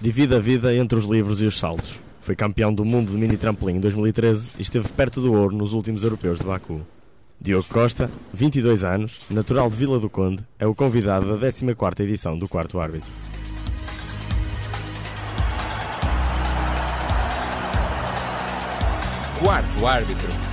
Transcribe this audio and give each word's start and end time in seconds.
Divide 0.00 0.36
a 0.36 0.38
vida 0.38 0.72
entre 0.76 0.96
os 0.96 1.06
livros 1.06 1.40
e 1.40 1.44
os 1.44 1.58
saltos. 1.58 1.98
Foi 2.20 2.36
campeão 2.36 2.72
do 2.72 2.84
mundo 2.84 3.10
de 3.10 3.18
mini 3.18 3.36
trampolim 3.36 3.76
em 3.76 3.80
2013 3.80 4.52
e 4.56 4.62
esteve 4.62 4.86
perto 4.88 5.20
do 5.20 5.32
ouro 5.32 5.56
nos 5.56 5.72
últimos 5.72 6.04
europeus 6.04 6.38
de 6.38 6.44
Baku. 6.44 6.82
Diogo 7.40 7.66
Costa, 7.68 8.08
22 8.32 8.84
anos, 8.84 9.20
natural 9.28 9.68
de 9.68 9.76
Vila 9.76 9.98
do 9.98 10.08
Conde, 10.08 10.44
é 10.56 10.66
o 10.66 10.74
convidado 10.74 11.26
da 11.26 11.48
14ª 11.48 12.00
edição 12.00 12.38
do 12.38 12.46
Quarto 12.46 12.78
Árbitro. 12.78 13.10
Quarto 19.40 19.86
Árbitro. 19.86 20.47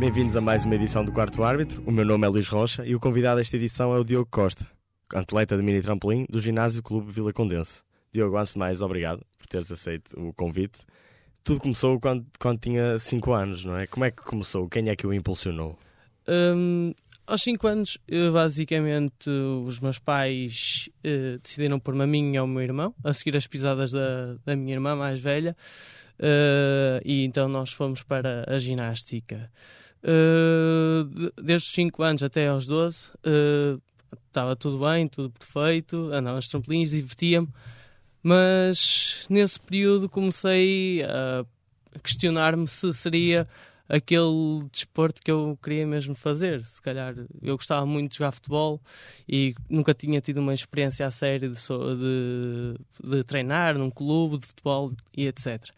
Bem-vindos 0.00 0.34
a 0.34 0.40
mais 0.40 0.64
uma 0.64 0.74
edição 0.74 1.04
do 1.04 1.12
Quarto 1.12 1.44
Árbitro. 1.44 1.82
O 1.86 1.92
meu 1.92 2.06
nome 2.06 2.26
é 2.26 2.30
Luís 2.30 2.48
Rocha 2.48 2.86
e 2.86 2.94
o 2.94 2.98
convidado 2.98 3.38
desta 3.38 3.54
edição 3.56 3.94
é 3.94 3.98
o 3.98 4.02
Diogo 4.02 4.30
Costa, 4.30 4.66
atleta 5.12 5.58
de 5.58 5.62
mini 5.62 5.82
trampolim 5.82 6.24
do 6.26 6.40
Ginásio 6.40 6.82
Clube 6.82 7.12
Vila 7.12 7.34
Condense. 7.34 7.82
Diogo, 8.10 8.38
antes 8.38 8.54
de 8.54 8.58
mais, 8.58 8.80
obrigado 8.80 9.20
por 9.36 9.46
teres 9.46 9.70
aceito 9.70 10.18
o 10.18 10.32
convite. 10.32 10.78
Tudo 11.44 11.60
começou 11.60 12.00
quando, 12.00 12.24
quando 12.38 12.58
tinha 12.58 12.98
5 12.98 13.30
anos, 13.30 13.62
não 13.62 13.76
é? 13.76 13.86
Como 13.86 14.06
é 14.06 14.10
que 14.10 14.22
começou? 14.22 14.70
Quem 14.70 14.88
é 14.88 14.96
que 14.96 15.06
o 15.06 15.12
impulsionou? 15.12 15.78
Hum, 16.26 16.94
aos 17.26 17.42
5 17.42 17.66
anos, 17.66 17.98
basicamente, 18.32 19.28
os 19.28 19.80
meus 19.80 19.98
pais 19.98 20.88
eh, 21.04 21.38
decidiram 21.42 21.78
pôr-me 21.78 22.04
a 22.04 22.06
mim 22.06 22.32
e 22.32 22.38
ao 22.38 22.46
meu 22.46 22.62
irmão, 22.62 22.94
a 23.04 23.12
seguir 23.12 23.36
as 23.36 23.46
pisadas 23.46 23.92
da, 23.92 24.36
da 24.46 24.56
minha 24.56 24.72
irmã 24.72 24.96
mais 24.96 25.20
velha, 25.20 25.54
eh, 26.18 27.02
e 27.04 27.22
então 27.22 27.48
nós 27.48 27.70
fomos 27.70 28.02
para 28.02 28.46
a 28.48 28.58
ginástica. 28.58 29.50
De- 30.02 31.32
desde 31.42 31.68
os 31.68 31.74
5 31.74 32.02
anos 32.02 32.22
até 32.22 32.48
aos 32.48 32.66
12, 32.66 33.10
eh, 33.24 33.76
estava 34.26 34.56
tudo 34.56 34.78
bem, 34.78 35.06
tudo 35.08 35.30
perfeito, 35.30 36.10
andava 36.12 36.36
nos 36.36 36.48
trampolins, 36.48 36.90
divertia-me, 36.90 37.48
mas 38.22 39.26
nesse 39.28 39.58
período 39.60 40.08
comecei 40.08 41.02
a 41.04 41.44
questionar-me 42.02 42.66
se 42.68 42.92
seria 42.94 43.46
aquele 43.88 44.64
desporto 44.72 45.20
que 45.20 45.30
eu 45.30 45.58
queria 45.60 45.84
mesmo 45.86 46.14
fazer. 46.14 46.62
Se 46.64 46.80
calhar 46.80 47.14
eu 47.42 47.56
gostava 47.56 47.84
muito 47.84 48.12
de 48.12 48.18
jogar 48.18 48.30
futebol 48.30 48.80
e 49.28 49.52
nunca 49.68 49.92
tinha 49.92 50.20
tido 50.20 50.38
uma 50.38 50.54
experiência 50.54 51.04
a 51.06 51.10
sério 51.10 51.50
de, 51.50 51.58
de, 51.58 53.10
de 53.16 53.24
treinar 53.24 53.76
num 53.76 53.90
clube 53.90 54.38
de 54.38 54.46
futebol 54.46 54.92
e 55.16 55.26
etc. 55.26 55.70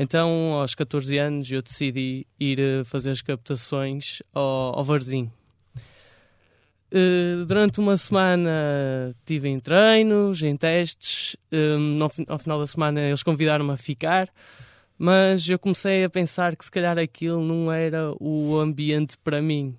Então, 0.00 0.52
aos 0.52 0.76
14 0.76 1.18
anos, 1.18 1.50
eu 1.50 1.60
decidi 1.60 2.24
ir 2.38 2.60
eh, 2.60 2.84
fazer 2.84 3.10
as 3.10 3.20
captações 3.20 4.22
ao, 4.32 4.78
ao 4.78 4.84
Varzim. 4.84 5.28
Eh, 6.92 7.44
durante 7.46 7.80
uma 7.80 7.96
semana 7.96 9.12
estive 9.18 9.48
em 9.48 9.58
treinos, 9.58 10.40
em 10.42 10.56
testes. 10.56 11.36
Eh, 11.50 12.08
fi- 12.10 12.24
ao 12.28 12.38
final 12.38 12.60
da 12.60 12.66
semana 12.66 13.00
eles 13.00 13.22
convidaram-me 13.24 13.72
a 13.72 13.76
ficar 13.76 14.28
mas 15.00 15.48
eu 15.48 15.58
comecei 15.60 16.02
a 16.02 16.10
pensar 16.10 16.56
que 16.56 16.64
se 16.64 16.70
calhar 16.72 16.98
aquilo 16.98 17.40
não 17.40 17.70
era 17.70 18.12
o 18.18 18.58
ambiente 18.58 19.16
para 19.18 19.40
mim. 19.40 19.76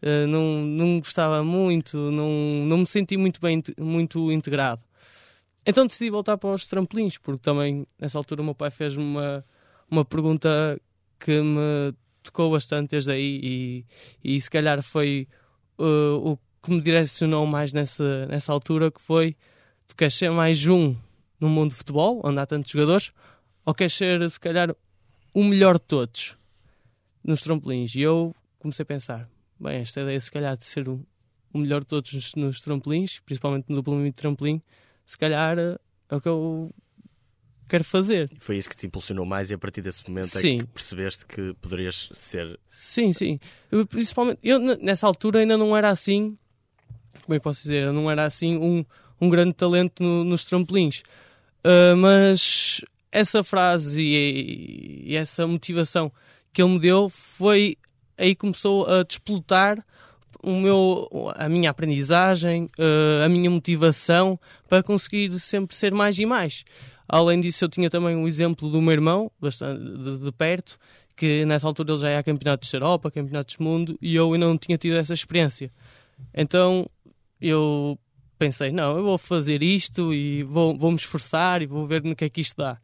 Eh, 0.00 0.24
não, 0.26 0.60
não 0.62 0.98
gostava 1.00 1.42
muito, 1.42 1.96
não, 2.12 2.30
não 2.64 2.78
me 2.78 2.86
senti 2.86 3.16
muito 3.16 3.40
bem, 3.40 3.60
muito 3.80 4.30
integrado. 4.30 4.80
Então 5.66 5.84
decidi 5.86 6.10
voltar 6.10 6.38
para 6.38 6.50
os 6.54 6.66
trampolins, 6.68 7.18
porque 7.18 7.40
também 7.42 7.84
nessa 7.98 8.18
altura 8.18 8.40
o 8.42 8.44
meu 8.44 8.54
pai 8.54 8.70
fez-me 8.70 9.02
uma, 9.02 9.44
uma 9.92 10.06
pergunta 10.06 10.80
que 11.20 11.42
me 11.42 11.94
tocou 12.22 12.50
bastante 12.50 12.92
desde 12.92 13.12
aí 13.12 13.40
e, 13.42 13.86
e 14.24 14.40
se 14.40 14.50
calhar 14.50 14.82
foi 14.82 15.28
eh, 15.78 16.16
o 16.18 16.38
que 16.62 16.70
me 16.70 16.80
direcionou 16.80 17.44
mais 17.46 17.74
nessa, 17.74 18.26
nessa 18.26 18.50
altura, 18.52 18.90
que 18.90 19.02
foi 19.02 19.36
tu 19.86 19.94
queres 19.94 20.14
ser 20.14 20.30
mais 20.30 20.66
um 20.66 20.96
no 21.38 21.48
mundo 21.50 21.72
de 21.72 21.76
futebol, 21.76 22.22
onde 22.24 22.40
há 22.40 22.46
tantos 22.46 22.72
jogadores, 22.72 23.12
ou 23.66 23.74
queres 23.74 23.92
ser, 23.92 24.30
se 24.30 24.40
calhar, 24.40 24.74
o 25.34 25.44
melhor 25.44 25.74
de 25.74 25.84
todos 25.84 26.38
nos 27.22 27.42
trampolins? 27.42 27.94
E 27.94 28.00
eu 28.00 28.34
comecei 28.58 28.84
a 28.84 28.86
pensar: 28.86 29.28
bem, 29.60 29.82
esta 29.82 30.00
ideia, 30.00 30.18
se 30.18 30.30
calhar, 30.30 30.56
de 30.56 30.64
ser 30.64 30.88
o, 30.88 31.04
o 31.52 31.58
melhor 31.58 31.80
de 31.80 31.88
todos 31.88 32.14
nos, 32.14 32.34
nos 32.34 32.62
trampolins, 32.62 33.20
principalmente 33.20 33.66
no 33.68 33.76
duplo 33.76 34.10
trampolim, 34.14 34.62
se 35.04 35.18
calhar 35.18 35.58
eh, 35.58 35.78
é 36.08 36.16
o 36.16 36.20
que 36.20 36.28
eu 36.28 36.74
quero 37.72 37.84
fazer. 37.84 38.30
Foi 38.38 38.56
isso 38.58 38.68
que 38.68 38.76
te 38.76 38.86
impulsionou 38.86 39.24
mais 39.24 39.50
e 39.50 39.54
a 39.54 39.58
partir 39.58 39.80
desse 39.80 40.06
momento 40.08 40.26
Sim. 40.28 40.56
é 40.56 40.60
que 40.60 40.66
percebeste 40.66 41.24
que 41.26 41.54
poderias 41.60 42.08
ser. 42.12 42.58
Sim, 42.68 43.12
sim. 43.12 43.40
Eu, 43.70 43.86
principalmente, 43.86 44.38
eu 44.42 44.58
nessa 44.58 45.06
altura 45.06 45.40
ainda 45.40 45.56
não 45.56 45.74
era 45.76 45.88
assim, 45.88 46.36
como 47.24 47.34
é 47.34 47.38
que 47.38 47.44
posso 47.44 47.62
dizer? 47.62 47.84
Eu 47.84 47.92
não 47.92 48.10
era 48.10 48.24
assim 48.26 48.56
um, 48.58 48.84
um 49.20 49.28
grande 49.28 49.54
talento 49.54 50.02
no- 50.02 50.22
nos 50.24 50.44
trampolins. 50.44 51.02
Ah, 51.64 51.96
mas 51.96 52.82
essa 53.10 53.42
frase 53.42 54.02
e, 54.02 55.04
e 55.12 55.16
essa 55.16 55.46
motivação 55.46 56.12
que 56.52 56.60
ele 56.62 56.72
me 56.72 56.78
deu 56.78 57.08
foi 57.08 57.76
aí 58.18 58.34
começou 58.34 58.86
a 58.86 59.02
desplotar 59.02 59.82
o 60.42 60.50
meu, 60.60 61.08
a 61.36 61.48
minha 61.48 61.70
aprendizagem, 61.70 62.68
ah, 62.78 63.24
a 63.24 63.28
minha 63.28 63.48
motivação 63.50 64.38
para 64.68 64.82
conseguir 64.82 65.32
sempre 65.38 65.74
ser 65.74 65.92
mais 65.94 66.18
e 66.18 66.26
mais. 66.26 66.64
Além 67.08 67.40
disso, 67.40 67.64
eu 67.64 67.68
tinha 67.68 67.90
também 67.90 68.16
um 68.16 68.26
exemplo 68.26 68.70
do 68.70 68.80
meu 68.80 68.92
irmão, 68.92 69.30
bastante 69.40 69.82
de, 69.82 70.18
de 70.18 70.32
perto, 70.32 70.78
que 71.16 71.44
nessa 71.44 71.66
altura 71.66 71.92
ele 71.92 72.00
já 72.00 72.10
ia 72.10 72.18
a 72.18 72.22
campeonatos 72.22 72.68
de 72.68 72.76
Europa, 72.76 73.10
campeonatos 73.10 73.56
do 73.56 73.64
mundo, 73.64 73.98
e 74.00 74.14
eu 74.14 74.32
ainda 74.32 74.46
não 74.46 74.56
tinha 74.56 74.78
tido 74.78 74.96
essa 74.96 75.12
experiência. 75.12 75.70
Então 76.34 76.86
eu 77.40 77.98
pensei, 78.38 78.72
não, 78.72 78.96
eu 78.96 79.04
vou 79.04 79.18
fazer 79.18 79.62
isto 79.62 80.12
e 80.12 80.42
vou, 80.42 80.76
vou 80.76 80.90
me 80.90 80.96
esforçar 80.96 81.62
e 81.62 81.66
vou 81.66 81.86
ver 81.86 82.02
no 82.02 82.16
que 82.16 82.24
é 82.24 82.28
que 82.28 82.40
isto 82.40 82.56
dá. 82.56 82.78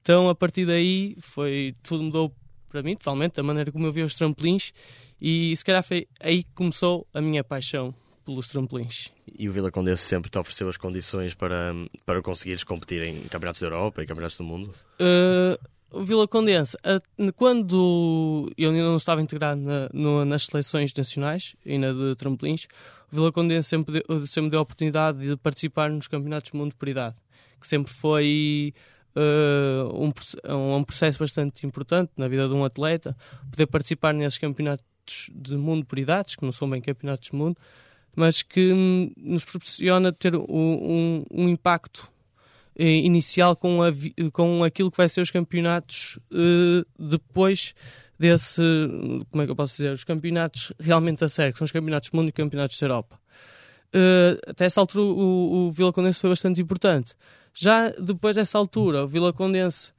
Então 0.00 0.28
a 0.28 0.34
partir 0.34 0.66
daí 0.66 1.16
foi 1.20 1.74
tudo 1.82 2.02
mudou 2.02 2.32
para 2.68 2.82
mim 2.82 2.94
totalmente, 2.94 3.38
a 3.38 3.42
maneira 3.42 3.70
como 3.72 3.86
eu 3.86 3.92
vi 3.92 4.02
os 4.02 4.14
trampolins, 4.14 4.72
e 5.20 5.56
se 5.56 5.64
calhar 5.64 5.82
foi 5.82 6.06
aí 6.20 6.42
que 6.42 6.50
começou 6.54 7.06
a 7.14 7.20
minha 7.20 7.42
paixão 7.42 7.94
pelos 8.26 8.48
trampolins. 8.48 9.10
E 9.38 9.48
o 9.48 9.52
Vila 9.52 9.70
Condense 9.70 10.02
sempre 10.02 10.30
te 10.30 10.38
ofereceu 10.38 10.68
as 10.68 10.76
condições 10.76 11.32
para, 11.34 11.72
para 12.04 12.20
conseguires 12.20 12.62
competir 12.64 13.02
em 13.04 13.22
campeonatos 13.28 13.60
da 13.62 13.68
Europa 13.68 14.02
e 14.02 14.06
campeonatos 14.06 14.36
do 14.36 14.44
mundo? 14.44 14.74
Uh, 15.00 15.56
o 15.90 16.04
Vila 16.04 16.26
Condense, 16.28 16.76
a- 16.84 17.00
quando 17.34 18.52
eu 18.58 18.70
ainda 18.70 18.82
não 18.82 18.96
estava 18.96 19.22
integrado 19.22 19.60
na- 19.62 19.88
no- 19.92 20.24
nas 20.24 20.44
seleções 20.46 20.92
nacionais, 20.92 21.54
ainda 21.64 21.94
de 21.94 22.14
trampolins, 22.16 22.66
o 23.10 23.14
Vila 23.14 23.32
Condense 23.32 23.68
sempre, 23.68 24.02
deu- 24.06 24.26
sempre 24.26 24.50
deu 24.50 24.58
a 24.58 24.62
oportunidade 24.62 25.18
de 25.26 25.36
participar 25.36 25.88
nos 25.90 26.08
campeonatos 26.08 26.50
do 26.50 26.58
mundo 26.58 26.74
por 26.76 26.88
idade, 26.88 27.16
que 27.60 27.66
sempre 27.66 27.92
foi 27.92 28.74
uh, 29.14 29.94
um, 30.04 30.76
um 30.76 30.84
processo 30.84 31.18
bastante 31.18 31.66
importante 31.66 32.10
na 32.18 32.28
vida 32.28 32.46
de 32.48 32.54
um 32.54 32.64
atleta, 32.64 33.16
poder 33.50 33.66
participar 33.66 34.12
nesses 34.12 34.38
campeonatos 34.38 34.84
de 35.32 35.54
mundo 35.56 35.86
por 35.86 35.98
idades, 35.98 36.34
que 36.36 36.44
não 36.44 36.52
são 36.52 36.68
bem 36.68 36.80
campeonatos 36.82 37.30
de 37.30 37.36
mundo, 37.36 37.56
mas 38.16 38.42
que 38.42 38.72
hum, 38.72 39.12
nos 39.16 39.44
proporciona 39.44 40.10
ter 40.12 40.34
um, 40.34 40.42
um- 40.48 41.24
um 41.32 41.48
impacto 41.48 42.10
eh, 42.74 42.96
inicial 43.04 43.54
com, 43.54 43.82
a 43.82 43.92
com 44.32 44.64
aquilo 44.64 44.90
que 44.90 44.96
vai 44.96 45.08
ser 45.08 45.20
os 45.20 45.30
campeonatos 45.30 46.18
eh, 46.32 46.84
depois 46.98 47.74
desse, 48.18 48.62
como 49.30 49.42
é 49.42 49.44
que 49.44 49.52
eu 49.52 49.56
posso 49.56 49.76
dizer, 49.76 49.92
os 49.92 50.02
campeonatos 50.02 50.72
realmente 50.80 51.22
a 51.22 51.28
sério, 51.28 51.52
que 51.52 51.58
são 51.58 51.66
os 51.66 51.72
campeonatos 51.72 52.08
do 52.10 52.16
mundo 52.16 52.30
e 52.30 52.32
campeonatos 52.32 52.78
da 52.80 52.86
Europa. 52.86 53.20
Eh, 53.92 54.38
até 54.48 54.64
essa 54.64 54.80
altura 54.80 55.04
o, 55.04 55.66
o 55.66 55.70
Vila 55.70 55.92
Condense 55.92 56.20
foi 56.20 56.30
bastante 56.30 56.60
importante. 56.60 57.14
Já 57.54 57.90
depois 57.90 58.36
dessa 58.36 58.58
altura, 58.58 59.04
o 59.04 59.06
Vila 59.06 59.32
Condense 59.32 59.90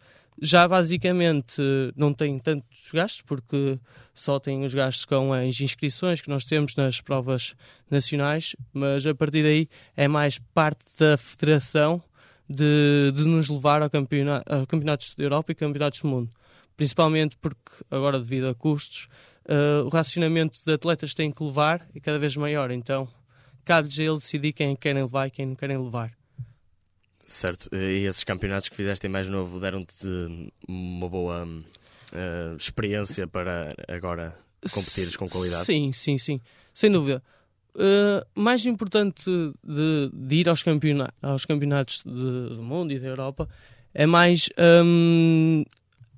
já 0.41 0.67
basicamente 0.67 1.61
não 1.95 2.13
tem 2.13 2.37
tantos 2.37 2.91
gastos, 2.93 3.21
porque 3.21 3.79
só 4.13 4.39
tem 4.39 4.63
os 4.63 4.73
gastos 4.73 5.05
com 5.05 5.33
as 5.33 5.59
inscrições 5.59 6.21
que 6.21 6.29
nós 6.29 6.45
temos 6.45 6.75
nas 6.75 7.01
provas 7.01 7.55
nacionais, 7.89 8.55
mas 8.73 9.05
a 9.05 9.15
partir 9.15 9.43
daí 9.43 9.67
é 9.95 10.07
mais 10.07 10.39
parte 10.53 10.83
da 10.97 11.17
federação 11.17 12.01
de, 12.49 13.11
de 13.13 13.25
nos 13.25 13.49
levar 13.49 13.81
ao 13.81 13.89
campeona- 13.89 14.43
a 14.45 14.65
campeonatos 14.65 15.13
da 15.15 15.23
Europa 15.23 15.51
e 15.51 15.55
campeonatos 15.55 16.01
do 16.01 16.07
mundo. 16.07 16.29
Principalmente 16.75 17.35
porque, 17.37 17.83
agora 17.89 18.19
devido 18.19 18.47
a 18.47 18.55
custos, 18.55 19.07
eh, 19.47 19.81
o 19.83 19.89
racionamento 19.89 20.59
de 20.63 20.73
atletas 20.73 21.09
que 21.09 21.15
têm 21.15 21.31
que 21.31 21.43
levar 21.43 21.87
é 21.95 21.99
cada 21.99 22.19
vez 22.19 22.35
maior, 22.35 22.69
então 22.71 23.07
cabe-lhes 23.65 23.99
a 23.99 24.03
ele 24.03 24.15
decidir 24.15 24.53
quem 24.53 24.75
querem 24.75 25.03
levar 25.03 25.27
e 25.27 25.31
quem 25.31 25.45
não 25.45 25.55
querem 25.55 25.77
levar. 25.77 26.16
Certo. 27.27 27.69
E 27.75 28.05
esses 28.05 28.23
campeonatos 28.23 28.69
que 28.69 28.75
fizeste 28.75 29.05
em 29.05 29.09
mais 29.09 29.27
novo 29.29 29.59
deram-te 29.59 30.07
uma 30.67 31.09
boa 31.09 31.45
eh, 32.13 32.55
experiência 32.57 33.27
para 33.27 33.75
agora 33.87 34.33
competires 34.71 35.15
com 35.17 35.27
qualidade? 35.27 35.65
Sim, 35.65 35.91
sim, 35.91 36.17
sim. 36.17 36.39
Sem 36.73 36.89
dúvida. 36.89 37.21
Uh, 37.75 38.25
mais 38.33 38.65
importante 38.65 39.29
de, 39.63 40.09
de 40.11 40.35
ir 40.37 40.49
aos, 40.49 40.63
campeona 40.63 41.09
aos 41.21 41.45
campeonatos 41.45 42.01
de- 42.03 42.55
do 42.55 42.63
mundo 42.63 42.91
e 42.91 42.97
da 42.97 43.07
Europa 43.07 43.47
é 43.93 44.07
mais 44.07 44.49
hum, 44.83 45.63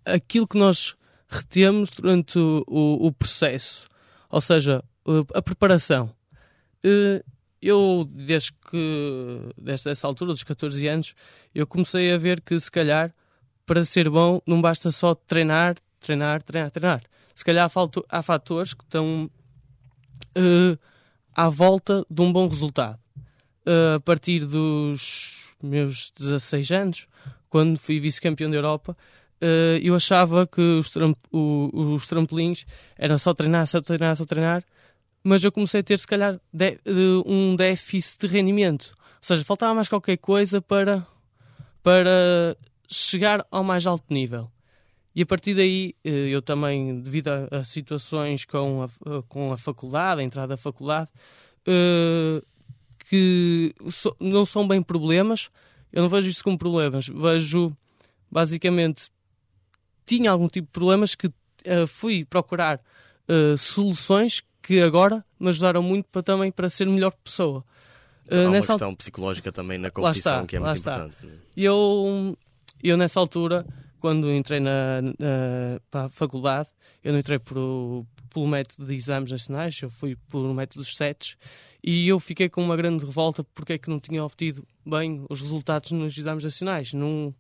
aquilo 0.06 0.48
que 0.48 0.58
nós 0.58 0.96
retemos 1.28 1.92
durante 1.92 2.40
o, 2.40 2.64
o- 2.68 3.12
processo. 3.12 3.88
Ou 4.30 4.40
seja, 4.40 4.84
Uh, 5.08 5.26
a 5.34 5.42
preparação. 5.42 6.14
Uh, 6.86 7.24
eu, 7.62 8.08
desde 8.10 8.54
que, 8.54 9.40
desde 9.58 9.90
essa 9.90 10.08
altura, 10.08 10.32
dos 10.32 10.44
14 10.44 10.88
anos, 10.88 11.14
eu 11.54 11.68
comecei 11.68 12.14
a 12.14 12.18
ver 12.18 12.42
que, 12.42 12.60
se 12.60 12.72
calhar, 12.72 13.14
para 13.66 13.84
ser 13.86 14.10
bom, 14.10 14.42
não 14.48 14.62
basta 14.62 14.92
só 14.92 15.14
treinar, 15.14 15.76
treinar, 16.00 16.42
treinar, 16.42 16.72
treinar. 16.72 17.02
Se 17.36 17.44
calhar 17.46 17.70
há 18.10 18.24
fatores 18.24 18.74
que 18.74 18.84
estão 18.84 19.30
uh, 20.38 20.78
à 21.36 21.50
volta 21.50 22.06
de 22.10 22.22
um 22.22 22.32
bom 22.32 22.48
resultado. 22.48 23.00
Uh, 23.66 23.96
a 23.98 24.00
partir 24.00 24.46
dos 24.46 25.54
meus 25.62 26.12
16 26.18 26.72
anos, 26.72 27.08
quando 27.50 27.78
fui 27.78 28.00
vice-campeão 28.00 28.50
da 28.50 28.58
Europa, 28.58 28.98
uh, 29.42 29.78
eu 29.82 29.96
achava 29.96 30.48
que 30.48 30.62
os, 30.62 30.90
tramp 30.90 31.18
os 31.32 32.08
trampolins 32.08 32.66
eram 32.98 33.18
só 33.18 33.34
treinar, 33.34 33.68
só 33.68 33.82
treinar, 33.82 34.16
só 34.16 34.26
treinar, 34.26 34.64
mas 35.24 35.44
eu 35.44 35.51
comecei 35.51 35.81
a 35.81 35.83
ter, 35.83 36.00
se 36.00 36.07
calhar, 36.07 36.39
de, 36.51 36.80
um 37.25 37.56
déficit 37.56 38.27
de 38.27 38.27
rendimento. 38.27 38.95
Ou 38.98 39.21
seja, 39.21 39.44
faltava 39.44 39.74
mais 39.74 39.89
qualquer 39.89 40.18
coisa 40.18 40.62
para, 40.62 41.06
para 41.83 42.56
chegar 42.88 43.45
ao 43.51 43.63
mais 43.63 43.86
alto 43.86 44.13
nível. 44.13 44.50
E 45.13 45.21
a 45.21 45.25
partir 45.25 45.54
daí, 45.54 45.95
eh, 46.04 46.30
eu 46.30 46.42
também, 46.42 47.01
devido 47.01 47.27
a, 47.27 47.57
a 47.57 47.63
situações 47.66 48.45
com 48.45 48.83
a, 48.83 49.24
com 49.24 49.51
a 49.51 49.57
faculdade, 49.57 50.21
a 50.21 50.24
entrada 50.24 50.50
da 50.50 50.57
faculdade, 50.57 51.10
uh, 51.68 52.45
que 53.10 53.74
so, 53.89 54.15
não 54.19 54.45
são 54.45 54.68
bem 54.68 54.81
problemas, 54.81 55.50
eu 55.92 56.04
não 56.04 56.10
vejo 56.10 56.30
isso 56.30 56.44
como 56.44 56.57
problemas, 56.57 57.07
vejo 57.07 57.75
basicamente 58.31 59.10
tinha 60.06 60.31
algum 60.31 60.48
tipo 60.48 60.68
de 60.68 60.72
problemas 60.72 61.15
que 61.15 61.27
uh, 61.27 61.88
fui 61.88 62.24
procurar 62.25 62.80
uh, 63.27 63.57
soluções 63.57 64.42
que 64.62 64.82
agora 64.82 65.24
me 65.40 65.50
ajudaram 65.50 65.82
muito 65.82 66.08
para, 66.12 66.24
também 66.24 66.52
para 66.52 66.70
ser 66.70 66.86
melhor 66.86 67.12
pessoa. 67.24 67.64
Então, 68.26 68.40
há 68.40 68.44
uma 68.44 68.52
nessa 68.52 68.74
questão 68.74 68.96
psicológica 68.96 69.52
também 69.52 69.78
na 69.78 69.90
competição 69.90 70.36
está, 70.36 70.48
que 70.48 70.56
é 70.56 70.60
muito 70.60 70.80
importante. 70.80 71.28
Eu, 71.56 72.38
eu 72.84 72.98
nessa 72.98 73.20
altura 73.20 73.66
quando 74.00 74.32
entrei 74.32 74.60
na, 74.60 75.02
na, 75.02 75.80
para 75.92 76.06
a 76.06 76.10
faculdade, 76.10 76.70
eu 77.04 77.12
não 77.12 77.20
entrei 77.20 77.38
por, 77.38 78.06
pelo 78.34 78.48
método 78.48 78.88
de 78.88 78.96
exames 78.96 79.32
nacionais, 79.32 79.80
eu 79.82 79.90
fui 79.90 80.16
pelo 80.30 80.54
método 80.54 80.80
dos 80.80 80.96
setes 80.96 81.36
e 81.84 82.08
eu 82.08 82.20
fiquei 82.20 82.50
com 82.50 82.64
uma 82.64 82.76
grande 82.76 83.06
revolta 83.06 83.44
porque 83.44 83.74
é 83.74 83.78
que 83.78 83.90
não 83.90 84.00
tinha 84.00 84.24
obtido 84.24 84.66
bem 84.86 85.26
os 85.30 85.42
resultados 85.42 85.92
nos 85.92 86.18
exames 86.18 86.44
nacionais. 86.44 86.94
Não, 86.94 87.34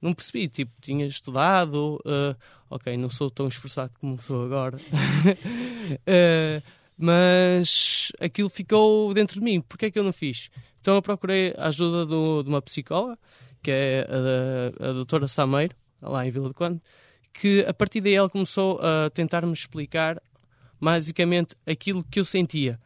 não 0.00 0.12
percebi, 0.14 0.48
tipo, 0.48 0.72
tinha 0.80 1.06
estudado, 1.06 2.00
uh, 2.06 2.36
ok, 2.70 2.96
não 2.96 3.10
sou 3.10 3.28
tão 3.28 3.48
esforçado 3.48 3.92
como 4.00 4.20
sou 4.20 4.44
agora, 4.44 4.76
uh, 4.76 6.62
mas 6.96 8.12
aquilo 8.20 8.48
ficou 8.48 9.12
dentro 9.12 9.38
de 9.38 9.44
mim. 9.44 9.60
Porquê 9.60 9.86
é 9.86 9.90
que 9.90 9.98
eu 9.98 10.04
não 10.04 10.12
fiz? 10.12 10.50
Então 10.80 10.94
eu 10.94 11.02
procurei 11.02 11.54
a 11.56 11.68
ajuda 11.68 12.06
do, 12.06 12.42
de 12.42 12.48
uma 12.48 12.62
psicóloga, 12.62 13.18
que 13.62 13.70
é 13.70 14.06
a, 14.80 14.90
a 14.90 14.92
doutora 14.92 15.26
Sameiro, 15.26 15.74
lá 16.00 16.26
em 16.26 16.30
Vila 16.30 16.48
do 16.48 16.54
Conde, 16.54 16.80
que 17.32 17.64
a 17.66 17.74
partir 17.74 18.00
daí 18.00 18.14
ela 18.14 18.28
começou 18.28 18.80
a 18.80 19.10
tentar-me 19.10 19.52
explicar 19.52 20.20
basicamente 20.80 21.56
aquilo 21.66 22.04
que 22.04 22.20
eu 22.20 22.24
sentia. 22.24 22.78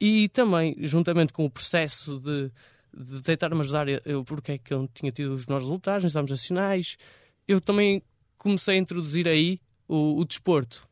E 0.00 0.28
também, 0.28 0.76
juntamente 0.80 1.32
com 1.32 1.44
o 1.44 1.50
processo 1.50 2.20
de, 2.20 2.50
de 2.96 3.20
tentar-me 3.22 3.60
ajudar 3.60 3.86
eu, 4.06 4.24
porque 4.24 4.52
é 4.52 4.58
que 4.58 4.72
eu 4.72 4.80
não 4.80 4.86
tinha 4.86 5.10
tido 5.10 5.32
os 5.32 5.46
melhores 5.46 5.66
resultados 5.66 6.04
nos 6.04 6.12
exames 6.12 6.30
nacionais, 6.30 6.96
eu 7.46 7.60
também 7.60 8.02
comecei 8.38 8.76
a 8.76 8.78
introduzir 8.78 9.26
aí 9.26 9.60
o, 9.88 10.18
o 10.20 10.24
desporto. 10.24 10.88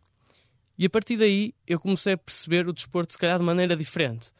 E 0.78 0.86
a 0.86 0.90
partir 0.90 1.16
daí 1.16 1.54
eu 1.66 1.78
comecei 1.78 2.14
a 2.14 2.18
perceber 2.18 2.66
o 2.66 2.72
desporto, 2.72 3.12
se 3.12 3.18
calhar, 3.18 3.38
de 3.38 3.44
maneira 3.44 3.76
diferente. 3.76 4.32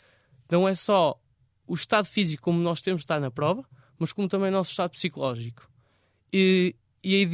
Não 0.50 0.68
é 0.68 0.74
só 0.74 1.18
o 1.66 1.74
estado 1.74 2.06
físico 2.06 2.42
como 2.42 2.60
nós 2.60 2.82
temos 2.82 3.00
de 3.00 3.04
estar 3.04 3.20
na 3.20 3.30
prova, 3.30 3.64
mas 3.98 4.12
como 4.12 4.28
também 4.28 4.48
o 4.48 4.52
nosso 4.52 4.70
estado 4.70 4.90
psicológico. 4.90 5.70
E, 6.32 6.74
e 7.04 7.14
aí 7.14 7.28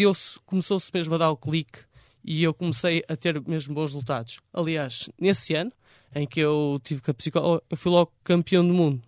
começou-se 0.44 0.90
mesmo 0.92 1.14
a 1.14 1.18
dar 1.18 1.30
o 1.30 1.36
clique 1.36 1.80
e 2.22 2.42
eu 2.42 2.52
comecei 2.52 3.02
a 3.08 3.16
ter 3.16 3.40
mesmo 3.46 3.74
bons 3.74 3.92
resultados. 3.92 4.40
Aliás, 4.52 5.08
nesse 5.18 5.54
ano 5.54 5.72
em 6.14 6.26
que 6.26 6.40
eu 6.40 6.80
tive 6.82 7.00
com 7.00 7.10
a 7.10 7.14
psicóloga, 7.14 7.62
eu 7.70 7.76
fui 7.76 7.92
logo 7.92 8.12
campeão 8.22 8.66
do 8.66 8.74
mundo. 8.74 9.02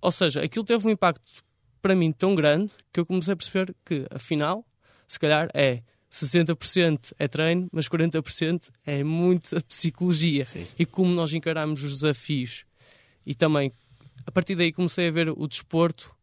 Ou 0.00 0.12
seja, 0.12 0.42
aquilo 0.42 0.64
teve 0.64 0.86
um 0.86 0.90
impacto 0.90 1.22
para 1.80 1.94
mim 1.94 2.12
tão 2.12 2.34
grande 2.34 2.72
que 2.92 3.00
eu 3.00 3.06
comecei 3.06 3.32
a 3.32 3.36
perceber 3.36 3.74
que, 3.84 4.06
afinal, 4.10 4.64
se 5.06 5.18
calhar 5.18 5.48
é 5.54 5.82
60% 6.10 7.12
é 7.18 7.28
treino, 7.28 7.68
mas 7.72 7.88
40% 7.88 8.70
é 8.84 9.04
muito 9.04 9.56
a 9.56 9.60
psicologia 9.68 10.44
Sim. 10.44 10.66
e 10.78 10.86
como 10.86 11.12
nós 11.12 11.32
encaramos 11.32 11.82
os 11.82 11.92
desafios. 11.92 12.64
E 13.24 13.34
também, 13.34 13.72
a 14.24 14.30
partir 14.30 14.54
daí, 14.54 14.72
comecei 14.72 15.08
a 15.08 15.10
ver 15.10 15.28
o 15.30 15.46
desporto 15.46 16.14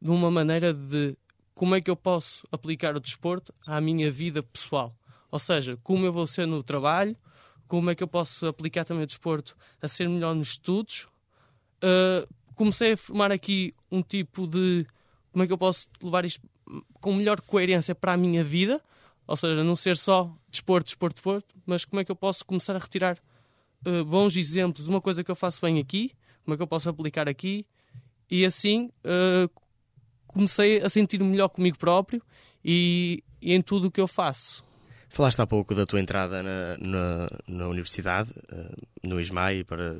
de 0.00 0.10
uma 0.10 0.30
maneira 0.30 0.72
de 0.72 1.16
como 1.54 1.74
é 1.74 1.80
que 1.80 1.90
eu 1.90 1.96
posso 1.96 2.46
aplicar 2.52 2.94
o 2.96 3.00
desporto 3.00 3.52
à 3.66 3.80
minha 3.80 4.10
vida 4.10 4.42
pessoal. 4.42 4.94
Ou 5.30 5.38
seja, 5.38 5.76
como 5.82 6.04
eu 6.04 6.12
vou 6.12 6.26
ser 6.26 6.46
no 6.46 6.62
trabalho, 6.62 7.16
como 7.66 7.90
é 7.90 7.94
que 7.94 8.02
eu 8.02 8.08
posso 8.08 8.46
aplicar 8.46 8.84
também 8.84 9.04
o 9.04 9.06
desporto 9.06 9.56
a 9.80 9.88
ser 9.88 10.08
melhor 10.08 10.34
nos 10.34 10.50
estudos. 10.50 11.08
Uh, 11.82 12.26
comecei 12.56 12.92
a 12.92 12.96
formar 12.96 13.30
aqui 13.30 13.72
um 13.92 14.02
tipo 14.02 14.46
de 14.46 14.84
como 15.30 15.44
é 15.44 15.46
que 15.46 15.52
eu 15.52 15.58
posso 15.58 15.86
levar 16.02 16.24
isto 16.24 16.40
com 17.00 17.12
melhor 17.12 17.40
coerência 17.42 17.94
para 17.94 18.14
a 18.14 18.16
minha 18.16 18.42
vida, 18.42 18.82
ou 19.26 19.36
seja, 19.36 19.62
não 19.62 19.76
ser 19.76 19.96
só 19.96 20.34
desporto, 20.50 20.86
desporto, 20.86 21.14
desporto, 21.16 21.54
mas 21.64 21.84
como 21.84 22.00
é 22.00 22.04
que 22.04 22.10
eu 22.10 22.16
posso 22.16 22.44
começar 22.44 22.74
a 22.74 22.78
retirar 22.78 23.18
uh, 23.86 24.04
bons 24.04 24.34
exemplos, 24.36 24.88
uma 24.88 25.00
coisa 25.00 25.22
que 25.22 25.30
eu 25.30 25.36
faço 25.36 25.60
bem 25.60 25.78
aqui, 25.78 26.10
como 26.44 26.54
é 26.54 26.56
que 26.56 26.62
eu 26.62 26.66
posso 26.66 26.88
aplicar 26.88 27.28
aqui, 27.28 27.66
e 28.30 28.44
assim 28.44 28.90
uh, 29.04 29.50
comecei 30.26 30.82
a 30.82 30.88
sentir 30.88 31.22
melhor 31.22 31.48
comigo 31.48 31.78
próprio 31.78 32.20
e, 32.64 33.22
e 33.40 33.52
em 33.52 33.60
tudo 33.60 33.88
o 33.88 33.90
que 33.90 34.00
eu 34.00 34.08
faço. 34.08 34.64
Falaste 35.08 35.40
há 35.40 35.46
pouco 35.46 35.74
da 35.74 35.86
tua 35.86 36.00
entrada 36.00 36.42
na, 36.42 36.76
na, 36.78 37.28
na 37.46 37.68
universidade, 37.68 38.34
eh, 38.50 38.74
no 39.04 39.20
ISMAI, 39.20 39.62
para 39.62 39.96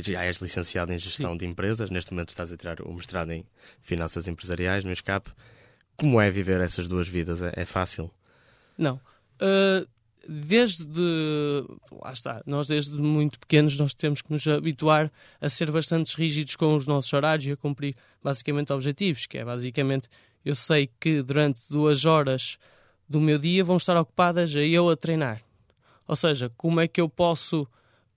já 0.00 0.24
és 0.24 0.38
licenciado 0.38 0.92
em 0.92 0.98
gestão 0.98 1.32
Sim. 1.32 1.38
de 1.38 1.46
empresas, 1.46 1.90
neste 1.90 2.12
momento 2.12 2.30
estás 2.30 2.50
a 2.50 2.56
tirar 2.56 2.80
o 2.80 2.92
mestrado 2.92 3.30
em 3.32 3.44
finanças 3.82 4.26
empresariais 4.26 4.84
no 4.84 4.92
ESCAP. 4.92 5.30
Como 5.96 6.20
é 6.20 6.30
viver 6.30 6.60
essas 6.60 6.88
duas 6.88 7.08
vidas? 7.08 7.42
É, 7.42 7.52
é 7.54 7.64
fácil? 7.64 8.10
Não. 8.78 9.00
Uh, 9.36 9.86
desde 10.26 10.86
lá 12.02 12.12
está, 12.12 12.42
nós 12.46 12.68
desde 12.68 12.94
muito 12.94 13.38
pequenos 13.38 13.78
nós 13.78 13.94
temos 13.94 14.22
que 14.22 14.32
nos 14.32 14.46
habituar 14.46 15.10
a 15.40 15.48
ser 15.48 15.70
bastante 15.70 16.14
rígidos 16.16 16.56
com 16.56 16.74
os 16.76 16.86
nossos 16.86 17.12
horários 17.12 17.46
e 17.46 17.52
a 17.52 17.56
cumprir 17.56 17.94
basicamente 18.22 18.72
objetivos, 18.72 19.26
que 19.26 19.38
é 19.38 19.44
basicamente 19.44 20.08
eu 20.44 20.54
sei 20.54 20.90
que 20.98 21.22
durante 21.22 21.62
duas 21.68 22.04
horas 22.04 22.58
do 23.08 23.20
meu 23.20 23.38
dia 23.38 23.64
vão 23.64 23.76
estar 23.76 23.96
ocupadas 23.96 24.54
a 24.54 24.60
eu 24.60 24.88
a 24.88 24.96
treinar. 24.96 25.42
Ou 26.06 26.16
seja, 26.16 26.50
como 26.56 26.80
é 26.80 26.88
que 26.88 27.00
eu 27.00 27.08
posso 27.08 27.68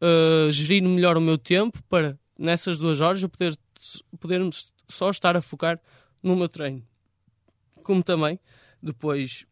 uh, 0.04 0.52
gerir 0.52 0.84
melhor 0.84 1.18
o 1.18 1.22
meu 1.22 1.38
tempo 1.38 1.82
para 1.90 2.18
nessas 2.38 2.78
duas 2.78 3.00
horas 3.00 3.24
eu 3.24 3.30
poder, 3.30 3.58
poder 4.20 4.42
só 4.88 5.10
estar 5.10 5.38
a 5.38 5.42
focar 5.42 5.80
no 6.22 6.36
meu 6.36 6.50
treino. 6.50 6.84
Como 7.82 8.04
também 8.04 8.40
depois 8.82 9.46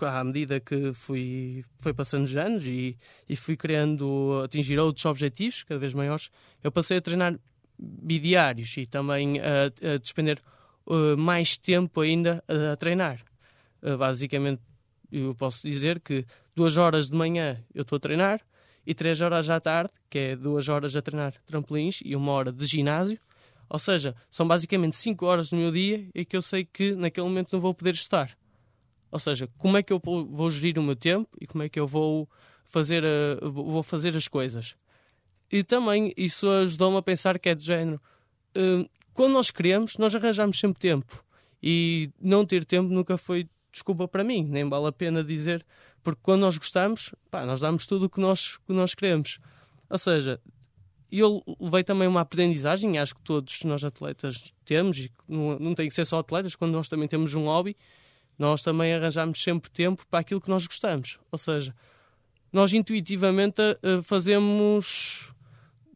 à 0.00 0.24
medida 0.24 0.58
que 0.58 0.92
fui, 0.92 1.64
fui 1.78 1.94
passando 1.94 2.24
os 2.24 2.36
anos 2.36 2.64
e, 2.66 2.98
e 3.28 3.36
fui 3.36 3.56
querendo 3.56 4.42
atingir 4.44 4.78
outros 4.78 5.04
objetivos 5.06 5.62
cada 5.62 5.78
vez 5.78 5.94
maiores, 5.94 6.30
eu 6.62 6.72
passei 6.72 6.98
a 6.98 7.00
treinar 7.00 7.38
bidiários 7.78 8.76
e 8.76 8.86
também 8.86 9.40
a, 9.40 9.94
a 9.94 9.98
despender 9.98 10.40
uh, 10.86 11.16
mais 11.16 11.56
tempo 11.56 12.00
ainda 12.00 12.42
a, 12.48 12.72
a 12.72 12.76
treinar. 12.76 13.20
Uh, 13.80 13.96
basicamente, 13.96 14.60
eu 15.12 15.34
posso 15.34 15.62
dizer 15.62 16.00
que 16.00 16.26
duas 16.56 16.76
horas 16.76 17.08
de 17.08 17.16
manhã 17.16 17.62
eu 17.72 17.82
estou 17.82 17.96
a 17.96 18.00
treinar 18.00 18.40
e 18.86 18.94
três 18.94 19.20
horas 19.20 19.48
à 19.48 19.60
tarde, 19.60 19.92
que 20.10 20.18
é 20.18 20.36
duas 20.36 20.68
horas 20.68 20.94
a 20.94 21.02
treinar 21.02 21.34
trampolins 21.46 22.00
e 22.04 22.14
uma 22.14 22.32
hora 22.32 22.52
de 22.52 22.66
ginásio. 22.66 23.18
Ou 23.68 23.78
seja, 23.78 24.14
são 24.30 24.46
basicamente 24.46 24.96
cinco 24.96 25.26
horas 25.26 25.50
do 25.50 25.56
meu 25.56 25.72
dia 25.72 26.06
e 26.14 26.24
que 26.24 26.36
eu 26.36 26.42
sei 26.42 26.64
que 26.64 26.94
naquele 26.94 27.26
momento 27.26 27.52
não 27.52 27.60
vou 27.60 27.74
poder 27.74 27.94
estar. 27.94 28.36
Ou 29.10 29.18
seja, 29.18 29.48
como 29.58 29.76
é 29.76 29.82
que 29.82 29.92
eu 29.92 30.00
vou 30.04 30.50
gerir 30.50 30.78
o 30.78 30.82
meu 30.82 30.96
tempo 30.96 31.28
e 31.40 31.46
como 31.46 31.62
é 31.62 31.68
que 31.68 31.78
eu 31.78 31.86
vou 31.86 32.28
fazer, 32.64 33.04
a, 33.04 33.48
vou 33.48 33.82
fazer 33.82 34.16
as 34.16 34.28
coisas. 34.28 34.74
E 35.50 35.62
também 35.62 36.12
isso 36.16 36.48
ajudou-me 36.48 36.96
a 36.98 37.02
pensar 37.02 37.38
que 37.38 37.48
é 37.48 37.54
de 37.54 37.64
género. 37.64 38.00
Uh, 38.56 38.88
quando 39.12 39.32
nós 39.32 39.50
queremos, 39.50 39.96
nós 39.98 40.14
arranjamos 40.14 40.58
sempre 40.58 40.80
tempo. 40.80 41.24
E 41.62 42.10
não 42.20 42.44
ter 42.44 42.64
tempo 42.64 42.92
nunca 42.92 43.16
foi 43.16 43.48
desculpa 43.72 44.06
para 44.06 44.22
mim, 44.22 44.44
nem 44.44 44.68
vale 44.68 44.86
a 44.86 44.92
pena 44.92 45.24
dizer, 45.24 45.64
porque 46.04 46.20
quando 46.22 46.42
nós 46.42 46.58
gostamos, 46.58 47.12
pá, 47.30 47.44
nós 47.46 47.60
damos 47.60 47.86
tudo 47.86 48.04
o 48.04 48.10
que 48.10 48.20
nós, 48.20 48.58
que 48.58 48.72
nós 48.72 48.94
queremos. 48.94 49.38
Ou 49.88 49.98
seja, 49.98 50.38
eu 51.10 51.42
levei 51.58 51.82
também 51.82 52.06
uma 52.06 52.20
aprendizagem, 52.20 52.98
acho 52.98 53.14
que 53.14 53.22
todos 53.22 53.64
nós 53.64 53.82
atletas 53.82 54.52
temos, 54.64 54.98
e 54.98 55.10
não, 55.26 55.58
não 55.58 55.74
tem 55.74 55.88
que 55.88 55.94
ser 55.94 56.04
só 56.04 56.18
atletas, 56.18 56.54
quando 56.54 56.72
nós 56.72 56.88
também 56.88 57.08
temos 57.08 57.34
um 57.34 57.44
hobby, 57.46 57.74
nós 58.38 58.62
também 58.62 58.92
arranjamos 58.92 59.42
sempre 59.42 59.70
tempo 59.70 60.06
para 60.10 60.20
aquilo 60.20 60.40
que 60.40 60.50
nós 60.50 60.66
gostamos. 60.66 61.18
Ou 61.32 61.38
seja, 61.38 61.74
nós 62.52 62.72
intuitivamente 62.74 63.62
uh, 63.62 64.02
fazemos, 64.02 65.32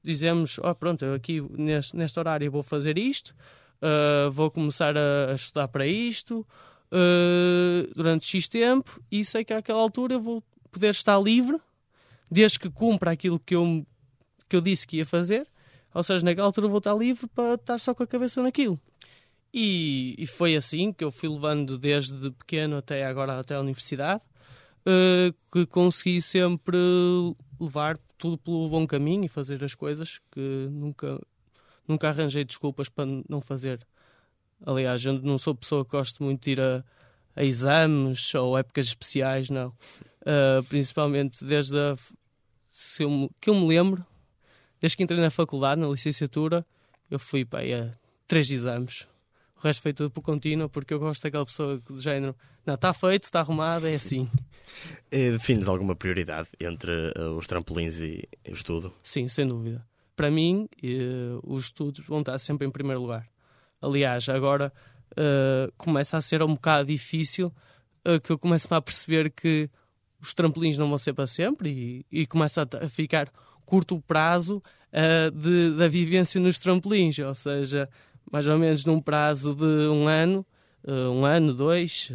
dizemos, 0.02 0.58
oh, 0.58 0.74
pronto, 0.74 1.04
eu 1.04 1.14
aqui 1.14 1.40
neste, 1.50 1.94
neste 1.94 2.18
horário 2.18 2.50
vou 2.50 2.62
fazer 2.62 2.96
isto, 2.96 3.34
uh, 3.82 4.30
vou 4.30 4.50
começar 4.50 4.96
a, 4.96 5.32
a, 5.32 5.34
estudar 5.34 5.68
para 5.68 5.86
isto 5.86 6.46
uh, 6.92 7.94
durante 7.94 8.26
X 8.26 8.48
tempo 8.48 9.02
e 9.10 9.24
sei 9.24 9.44
que 9.44 9.52
àquela 9.52 9.80
altura 9.80 10.18
vou 10.18 10.42
poder 10.70 10.90
estar 10.90 11.18
livre, 11.18 11.58
desde 12.30 12.58
que 12.58 12.70
cumpra 12.70 13.10
aquilo 13.10 13.38
que 13.38 13.54
eu, 13.54 13.86
que 14.48 14.56
eu 14.56 14.60
disse 14.60 14.86
que 14.86 14.98
ia 14.98 15.06
fazer, 15.06 15.46
ou 15.94 16.02
seja, 16.02 16.24
naquela 16.24 16.46
altura 16.46 16.68
vou 16.68 16.78
estar 16.78 16.94
livre 16.94 17.26
para 17.28 17.54
estar 17.54 17.78
só 17.78 17.94
com 17.94 18.02
a 18.02 18.06
cabeça 18.06 18.42
naquilo. 18.42 18.80
E, 19.52 20.14
e 20.18 20.26
foi 20.26 20.54
assim 20.56 20.92
que 20.92 21.02
eu 21.02 21.10
fui 21.10 21.28
levando 21.28 21.78
desde 21.78 22.30
pequeno 22.32 22.76
até 22.76 23.04
agora 23.04 23.38
até 23.38 23.54
a 23.54 23.60
universidade 23.60 24.22
uh, 24.86 25.34
que 25.50 25.66
consegui 25.66 26.20
sempre 26.20 26.76
levar 27.60 27.98
tudo 28.16 28.36
pelo 28.36 28.68
bom 28.68 28.86
caminho 28.86 29.24
e 29.24 29.28
fazer 29.28 29.62
as 29.64 29.74
coisas 29.74 30.20
que 30.30 30.68
nunca, 30.70 31.20
nunca 31.86 32.08
arranjei 32.08 32.44
desculpas 32.44 32.88
para 32.88 33.06
não 33.28 33.40
fazer. 33.40 33.86
Aliás, 34.64 35.04
eu 35.04 35.14
não 35.14 35.38
sou 35.38 35.54
pessoa 35.54 35.84
que 35.84 35.92
gosto 35.92 36.22
muito 36.22 36.44
de 36.44 36.50
ir 36.52 36.60
a, 36.60 36.84
a 37.36 37.44
exames 37.44 38.34
ou 38.34 38.56
épocas 38.58 38.86
especiais, 38.86 39.50
não. 39.50 39.68
Uh, 40.22 40.62
principalmente 40.68 41.44
desde 41.44 41.76
a, 41.76 41.96
se 42.68 43.02
eu, 43.02 43.30
que 43.40 43.50
eu 43.50 43.54
me 43.54 43.66
lembro, 43.66 44.04
desde 44.80 44.96
que 44.96 45.02
entrei 45.02 45.20
na 45.20 45.30
faculdade, 45.30 45.80
na 45.80 45.88
licenciatura, 45.88 46.66
eu 47.10 47.18
fui 47.18 47.44
para 47.44 47.60
a 47.60 47.90
três 48.26 48.50
exames 48.50 49.06
o 49.58 49.66
resto 49.66 49.82
foi 49.82 49.92
tudo 49.92 50.10
por 50.10 50.22
contínuo, 50.22 50.68
porque 50.68 50.94
eu 50.94 51.00
gosto 51.00 51.22
daquela 51.22 51.44
pessoa 51.44 51.78
do 51.78 52.00
género, 52.00 52.34
não, 52.64 52.74
está 52.74 52.94
feito, 52.94 53.24
está 53.24 53.40
arrumado, 53.40 53.88
é 53.88 53.94
assim. 53.94 54.30
E 55.10 55.32
defines 55.32 55.66
alguma 55.66 55.96
prioridade 55.96 56.48
entre 56.60 56.92
uh, 57.18 57.36
os 57.36 57.46
trampolins 57.46 58.00
e, 58.00 58.28
o 58.48 58.52
estudo? 58.52 58.92
Sim, 59.02 59.26
sem 59.26 59.46
dúvida. 59.48 59.84
Para 60.14 60.30
mim, 60.30 60.68
uh, 60.84 61.40
os 61.42 61.64
estudos 61.64 62.06
vão 62.06 62.20
estar 62.20 62.38
sempre 62.38 62.68
em 62.68 62.70
primeiro 62.70 63.02
lugar. 63.02 63.26
Aliás, 63.80 64.28
agora 64.28 64.72
uh, 65.12 65.72
começa 65.76 66.16
a 66.16 66.20
ser 66.20 66.42
um 66.42 66.54
bocado 66.54 66.88
difícil 66.88 67.52
que 68.24 68.32
eu 68.32 68.38
começo 68.38 68.72
a 68.72 68.80
perceber 68.80 69.30
que 69.30 69.68
os 70.18 70.32
trampolins 70.32 70.78
não 70.78 70.88
vão 70.88 70.96
ser 70.96 71.12
para 71.12 71.26
sempre 71.26 71.68
e, 72.10 72.22
e 72.22 72.26
começa 72.26 72.62
a, 72.62 72.88
ficar 72.88 73.28
curto 73.66 73.96
o 73.96 74.00
prazo 74.00 74.62
de, 75.34 75.76
da 75.76 75.88
vivência 75.88 76.40
nos 76.40 76.58
trampolins, 76.58 77.18
ou 77.18 77.34
seja, 77.34 77.86
mais 78.30 78.46
ou 78.46 78.58
menos 78.58 78.84
num 78.84 79.00
prazo 79.00 79.54
de 79.54 79.88
um 79.88 80.06
ano, 80.06 80.46
uh, 80.84 81.10
um 81.10 81.24
ano, 81.24 81.54
dois, 81.54 82.10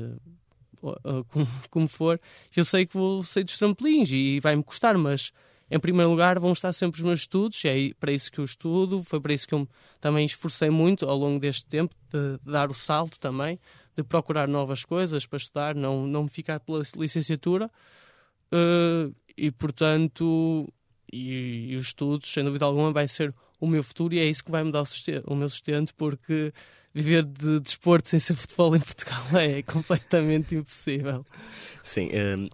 uh, 0.82 0.90
uh, 0.90 1.26
como, 1.26 1.48
como, 1.70 1.88
for, 1.88 2.20
eu 2.56 2.64
sei 2.64 2.86
que 2.86 2.96
vou 2.96 3.24
sair 3.24 3.44
dos 3.44 3.58
trampolins 3.58 4.10
e 4.12 4.40
vai-me 4.40 4.64
custar, 4.64 4.98
mas 4.98 5.32
em 5.74 5.80
primeiro 5.80 6.12
lugar 6.12 6.38
vão 6.38 6.52
estar 6.52 6.72
sempre 6.72 7.02
os 7.02 7.06
meus 7.06 7.22
estudos, 7.22 7.60
é 7.66 7.90
para 8.00 8.12
isso 8.12 8.32
que 8.32 8.40
eu 8.40 8.46
estudo, 8.46 9.02
foi 9.02 9.20
para 9.20 9.34
isso 9.34 9.48
que 9.48 9.56
eu 9.56 9.68
também 10.00 10.24
esforcei 10.24 10.70
muito 10.70 11.10
ao 11.10 11.18
longo 11.18 11.40
deste 11.40 11.66
tempo, 11.66 11.96
de, 12.12 12.38
de 12.38 12.52
dar 12.52 12.70
o 12.70 12.76
salto 12.76 13.20
também, 13.20 13.60
de 13.98 14.04
procurar 14.04 14.48
novas 14.48 14.86
coisas 14.86 15.26
para 15.26 15.38
estudar, 15.38 15.74
não, 15.74 16.06
não 16.06 16.28
ficar 16.28 16.60
pela 16.60 16.84
licenciatura. 16.96 17.72
e 19.36 19.50
portanto, 19.50 20.72
e, 21.12 21.72
e 21.72 21.76
os 21.76 21.86
estudos, 21.86 22.32
sem 22.32 22.44
dúvida 22.44 22.66
alguma, 22.66 22.94
vai 22.94 23.08
ser 23.08 23.34
o 23.60 23.66
meu 23.66 23.82
futuro 23.82 24.14
e 24.14 24.20
é 24.20 24.26
isso 24.26 24.44
que 24.44 24.52
vai 24.52 24.64
me 24.64 24.72
dar 24.72 24.82
o, 24.82 24.86
sustento, 24.86 25.26
o 25.26 25.36
meu 25.36 25.50
sustento, 25.50 25.96
porque 25.96 26.54
viver 26.94 27.24
de 27.24 27.60
desporto 27.60 28.10
sem 28.10 28.20
ser 28.20 28.36
futebol 28.36 28.76
em 28.76 28.80
Portugal 28.80 29.26
é 29.42 29.64
completamente 29.64 30.54
impossível. 30.54 31.26
Sim, 31.82 32.12
um, 32.14 32.48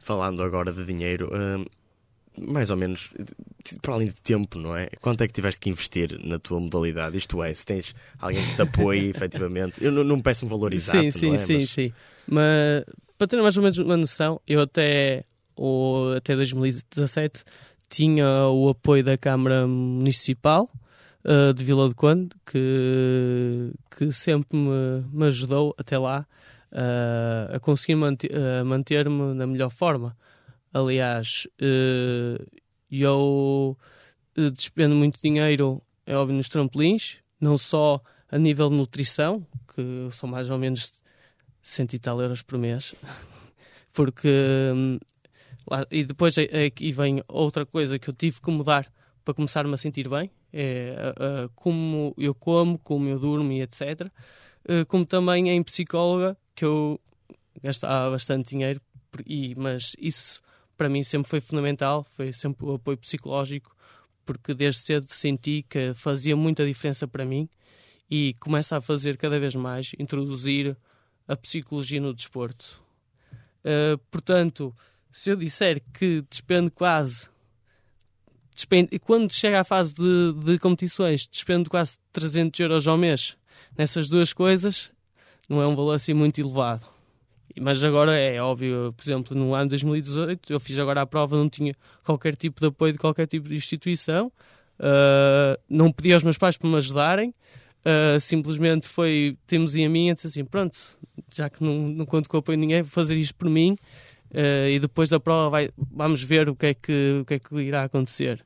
falando 0.00 0.42
agora 0.42 0.72
de 0.72 0.84
dinheiro, 0.84 1.30
um, 1.32 1.64
mais 2.40 2.70
ou 2.70 2.76
menos, 2.76 3.10
para 3.80 3.94
além 3.94 4.08
de 4.08 4.14
tempo, 4.14 4.58
não 4.58 4.76
é? 4.76 4.88
Quanto 5.00 5.22
é 5.22 5.26
que 5.26 5.32
tiveste 5.32 5.60
que 5.60 5.70
investir 5.70 6.18
na 6.24 6.38
tua 6.38 6.58
modalidade? 6.60 7.16
Isto 7.16 7.42
é, 7.42 7.52
se 7.52 7.64
tens 7.64 7.94
alguém 8.18 8.44
que 8.44 8.56
te 8.56 8.62
apoie 8.62 9.08
efetivamente, 9.10 9.84
eu 9.84 9.92
não, 9.92 10.04
não 10.04 10.20
peço 10.20 10.44
um 10.44 10.48
valor 10.48 10.72
exato, 10.72 10.98
sim, 10.98 11.10
sim, 11.10 11.34
é? 11.34 11.38
Sim, 11.38 11.58
Mas... 11.58 11.70
sim, 11.70 11.92
Mas 12.26 12.84
para 13.16 13.26
ter 13.26 13.40
mais 13.40 13.56
ou 13.56 13.62
menos 13.62 13.78
uma 13.78 13.96
noção, 13.96 14.40
eu 14.46 14.60
até, 14.60 15.24
ou, 15.56 16.14
até 16.14 16.34
2017 16.34 17.44
tinha 17.88 18.48
o 18.48 18.68
apoio 18.68 19.04
da 19.04 19.16
Câmara 19.16 19.66
Municipal 19.66 20.68
uh, 21.24 21.54
de 21.54 21.62
Vila 21.62 21.88
do 21.88 21.94
Conde, 21.94 22.30
que, 22.44 23.70
que 23.96 24.12
sempre 24.12 24.58
me, 24.58 25.04
me 25.12 25.26
ajudou 25.26 25.74
até 25.78 25.96
lá 25.96 26.26
uh, 26.72 27.54
a 27.54 27.60
conseguir 27.60 27.94
manter, 27.94 28.30
uh, 28.32 28.64
manter-me 28.64 29.34
na 29.34 29.46
melhor 29.46 29.70
forma. 29.70 30.16
Aliás, 30.74 31.46
eu 32.90 33.78
despendo 34.56 34.94
muito 34.96 35.20
dinheiro, 35.22 35.80
é 36.04 36.16
óbvio, 36.16 36.36
nos 36.36 36.48
trampolins, 36.48 37.20
não 37.40 37.56
só 37.56 38.02
a 38.28 38.36
nível 38.36 38.68
de 38.68 38.74
nutrição, 38.74 39.46
que 39.72 40.08
são 40.10 40.28
mais 40.28 40.50
ou 40.50 40.58
menos 40.58 40.92
100 41.62 41.86
e 41.92 41.98
tal 42.00 42.20
euros 42.20 42.42
por 42.42 42.58
mês, 42.58 42.94
porque 43.94 44.28
hum, 44.74 44.98
e 45.90 46.04
depois 46.04 46.36
aqui 46.36 46.92
vem 46.92 47.22
outra 47.28 47.64
coisa 47.64 47.98
que 47.98 48.10
eu 48.10 48.14
tive 48.14 48.40
que 48.40 48.50
mudar 48.50 48.92
para 49.24 49.32
começar-me 49.32 49.72
a 49.72 49.76
sentir 49.76 50.08
bem, 50.08 50.30
é 50.52 51.14
uh, 51.16 51.50
como 51.54 52.14
eu 52.18 52.34
como, 52.34 52.78
como 52.78 53.08
eu 53.08 53.18
durmo 53.18 53.50
e 53.52 53.62
etc. 53.62 54.10
Uh, 54.68 54.84
como 54.86 55.06
também 55.06 55.48
em 55.48 55.62
psicóloga, 55.62 56.36
que 56.54 56.64
eu 56.64 57.00
gastava 57.62 58.10
bastante 58.10 58.50
dinheiro, 58.50 58.80
e, 59.26 59.54
mas 59.56 59.94
isso 59.98 60.42
para 60.76 60.88
mim 60.88 61.02
sempre 61.02 61.28
foi 61.28 61.40
fundamental, 61.40 62.04
foi 62.14 62.32
sempre 62.32 62.66
o 62.66 62.74
apoio 62.74 62.96
psicológico, 62.96 63.74
porque 64.24 64.54
desde 64.54 64.80
cedo 64.80 65.06
senti 65.08 65.64
que 65.68 65.92
fazia 65.94 66.36
muita 66.36 66.66
diferença 66.66 67.06
para 67.06 67.24
mim 67.24 67.48
e 68.10 68.34
começa 68.40 68.76
a 68.76 68.80
fazer 68.80 69.16
cada 69.16 69.38
vez 69.38 69.54
mais, 69.54 69.92
introduzir 69.98 70.76
a 71.26 71.36
psicologia 71.36 72.00
no 72.00 72.14
desporto. 72.14 72.82
Uh, 73.64 73.98
portanto, 74.10 74.74
se 75.10 75.30
eu 75.30 75.36
disser 75.36 75.82
que 75.92 76.22
despendo 76.28 76.70
quase. 76.70 77.28
Despendo, 78.54 78.88
quando 79.00 79.32
chega 79.32 79.60
à 79.60 79.64
fase 79.64 79.94
de, 79.94 80.32
de 80.44 80.58
competições, 80.58 81.26
despendo 81.26 81.68
quase 81.68 81.98
300 82.12 82.60
euros 82.60 82.86
ao 82.86 82.96
mês 82.96 83.36
nessas 83.76 84.08
duas 84.08 84.32
coisas, 84.32 84.92
não 85.48 85.60
é 85.60 85.66
um 85.66 85.74
valor 85.74 85.92
assim 85.92 86.14
muito 86.14 86.40
elevado. 86.40 86.93
Mas 87.60 87.82
agora 87.84 88.12
é 88.12 88.40
óbvio, 88.42 88.92
por 88.96 89.02
exemplo, 89.04 89.36
no 89.36 89.54
ano 89.54 89.64
de 89.64 89.70
2018, 89.70 90.52
eu 90.52 90.58
fiz 90.58 90.78
agora 90.78 91.02
a 91.02 91.06
prova, 91.06 91.36
não 91.36 91.48
tinha 91.48 91.74
qualquer 92.04 92.34
tipo 92.34 92.60
de 92.60 92.66
apoio 92.66 92.92
de 92.92 92.98
qualquer 92.98 93.26
tipo 93.26 93.48
de 93.48 93.54
instituição, 93.54 94.26
uh, 94.78 95.60
não 95.68 95.90
pedi 95.92 96.12
aos 96.12 96.22
meus 96.22 96.36
pais 96.36 96.56
para 96.56 96.68
me 96.68 96.76
ajudarem, 96.76 97.30
uh, 97.84 98.18
simplesmente 98.20 98.88
foi, 98.88 99.38
temos 99.46 99.76
e 99.76 99.84
a 99.84 99.88
e 99.88 100.14
disse 100.14 100.26
assim: 100.26 100.44
pronto, 100.44 100.76
já 101.32 101.48
que 101.48 101.62
não, 101.62 101.88
não 101.88 102.06
conto 102.06 102.28
com 102.28 102.36
o 102.36 102.40
apoio 102.40 102.56
de 102.56 102.60
ninguém, 102.60 102.82
vou 102.82 102.90
fazer 102.90 103.14
isto 103.14 103.34
por 103.36 103.48
mim 103.48 103.76
uh, 104.32 104.68
e 104.68 104.78
depois 104.80 105.08
da 105.08 105.20
prova 105.20 105.48
vai, 105.50 105.70
vamos 105.76 106.22
ver 106.22 106.48
o 106.48 106.56
que, 106.56 106.66
é 106.66 106.74
que, 106.74 107.18
o 107.20 107.24
que 107.24 107.34
é 107.34 107.38
que 107.38 107.54
irá 107.60 107.84
acontecer. 107.84 108.44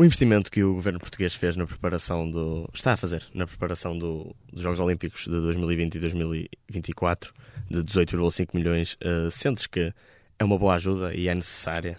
O 0.00 0.04
investimento 0.06 0.50
que 0.50 0.64
o 0.64 0.72
governo 0.72 0.98
português 0.98 1.34
fez 1.34 1.56
na 1.56 1.66
preparação 1.66 2.30
do. 2.30 2.66
está 2.72 2.94
a 2.94 2.96
fazer 2.96 3.22
na 3.34 3.46
preparação 3.46 3.98
do, 3.98 4.34
dos 4.50 4.62
Jogos 4.62 4.80
Olímpicos 4.80 5.24
de 5.24 5.30
2020 5.30 5.94
e 5.96 5.98
2024 5.98 7.34
de 7.68 7.82
18,5 7.82 8.48
milhões, 8.54 8.94
uh, 8.94 9.30
sentes 9.30 9.66
que 9.66 9.92
é 10.38 10.42
uma 10.42 10.56
boa 10.56 10.76
ajuda 10.76 11.14
e 11.14 11.28
é 11.28 11.34
necessária? 11.34 11.98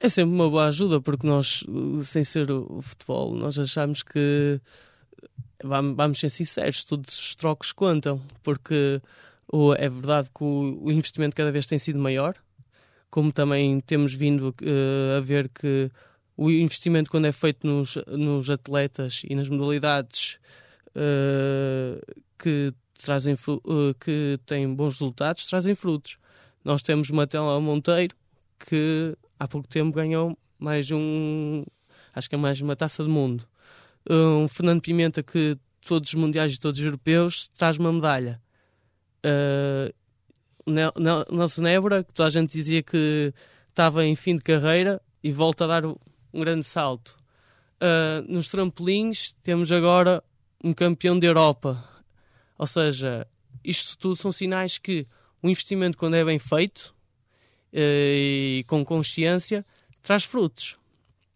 É 0.00 0.08
sempre 0.08 0.34
uma 0.34 0.48
boa 0.48 0.68
ajuda, 0.68 0.98
porque 0.98 1.26
nós, 1.26 1.62
sem 2.04 2.24
ser 2.24 2.50
o 2.50 2.80
futebol, 2.80 3.34
nós 3.34 3.58
achamos 3.58 4.02
que 4.02 4.58
vamos 5.62 6.20
ser 6.20 6.30
sinceros, 6.30 6.84
todos 6.84 7.12
os 7.12 7.36
trocos 7.36 7.70
contam, 7.70 8.18
porque 8.42 8.98
é 9.76 9.88
verdade 9.90 10.30
que 10.34 10.42
o 10.42 10.90
investimento 10.90 11.36
cada 11.36 11.52
vez 11.52 11.66
tem 11.66 11.78
sido 11.78 11.98
maior, 11.98 12.34
como 13.10 13.30
também 13.30 13.78
temos 13.80 14.14
vindo 14.14 14.54
uh, 14.62 15.18
a 15.18 15.20
ver 15.20 15.50
que 15.50 15.90
o 16.42 16.50
investimento 16.50 17.10
quando 17.10 17.26
é 17.26 17.32
feito 17.32 17.66
nos, 17.66 17.96
nos 18.08 18.50
atletas 18.50 19.22
e 19.28 19.34
nas 19.34 19.48
modalidades 19.48 20.38
uh, 20.88 22.00
que 22.36 22.74
trazem 22.98 23.34
uh, 23.34 23.94
que 24.00 24.38
têm 24.44 24.74
bons 24.74 24.94
resultados 24.94 25.46
trazem 25.46 25.74
frutos. 25.74 26.18
Nós 26.64 26.82
temos 26.82 27.10
uma 27.10 27.26
tela 27.26 27.60
Monteiro 27.60 28.16
que 28.58 29.16
há 29.38 29.46
pouco 29.46 29.68
tempo 29.68 29.92
ganhou 29.92 30.36
mais 30.58 30.90
um 30.90 31.64
acho 32.12 32.28
que 32.28 32.34
é 32.34 32.38
mais 32.38 32.60
uma 32.60 32.74
taça 32.74 33.04
do 33.04 33.08
mundo. 33.08 33.46
Um 34.10 34.48
Fernando 34.48 34.82
Pimenta 34.82 35.22
que 35.22 35.56
todos 35.86 36.08
os 36.08 36.14
mundiais 36.14 36.54
e 36.54 36.58
todos 36.58 36.80
os 36.80 36.84
europeus 36.84 37.48
traz 37.56 37.76
uma 37.76 37.92
medalha. 37.92 38.40
Uh, 39.24 39.92
Nelson 41.30 41.62
Nebra, 41.62 42.04
que 42.04 42.12
toda 42.12 42.28
a 42.28 42.32
gente 42.32 42.52
dizia 42.52 42.82
que 42.82 43.32
estava 43.68 44.04
em 44.04 44.14
fim 44.16 44.36
de 44.36 44.42
carreira 44.42 45.00
e 45.22 45.30
volta 45.30 45.64
a 45.64 45.66
dar 45.66 45.82
um 46.32 46.40
grande 46.40 46.64
salto. 46.64 47.16
Uh, 47.80 48.22
nos 48.32 48.48
trampolins 48.48 49.34
temos 49.42 49.72
agora 49.72 50.22
um 50.62 50.72
campeão 50.72 51.18
da 51.18 51.26
Europa. 51.26 51.82
Ou 52.56 52.66
seja, 52.66 53.26
isto 53.64 53.98
tudo 53.98 54.16
são 54.16 54.30
sinais 54.30 54.78
que 54.78 55.06
o 55.42 55.48
investimento, 55.48 55.98
quando 55.98 56.14
é 56.14 56.24
bem 56.24 56.38
feito 56.38 56.94
uh, 57.72 57.76
e 57.76 58.64
com 58.68 58.84
consciência, 58.84 59.66
traz 60.02 60.24
frutos. 60.24 60.78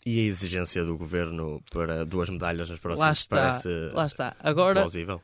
E 0.04 0.20
a 0.20 0.22
exigência 0.22 0.84
do 0.84 0.96
governo 0.96 1.60
para 1.70 2.06
duas 2.06 2.30
medalhas 2.30 2.70
nas 2.70 2.78
próximas 2.78 3.08
Lá 3.08 3.12
está, 3.12 3.36
parece 3.36 3.68
lá 3.92 4.06
está. 4.06 4.36
Agora, 4.38 4.80
plausível? 4.80 5.20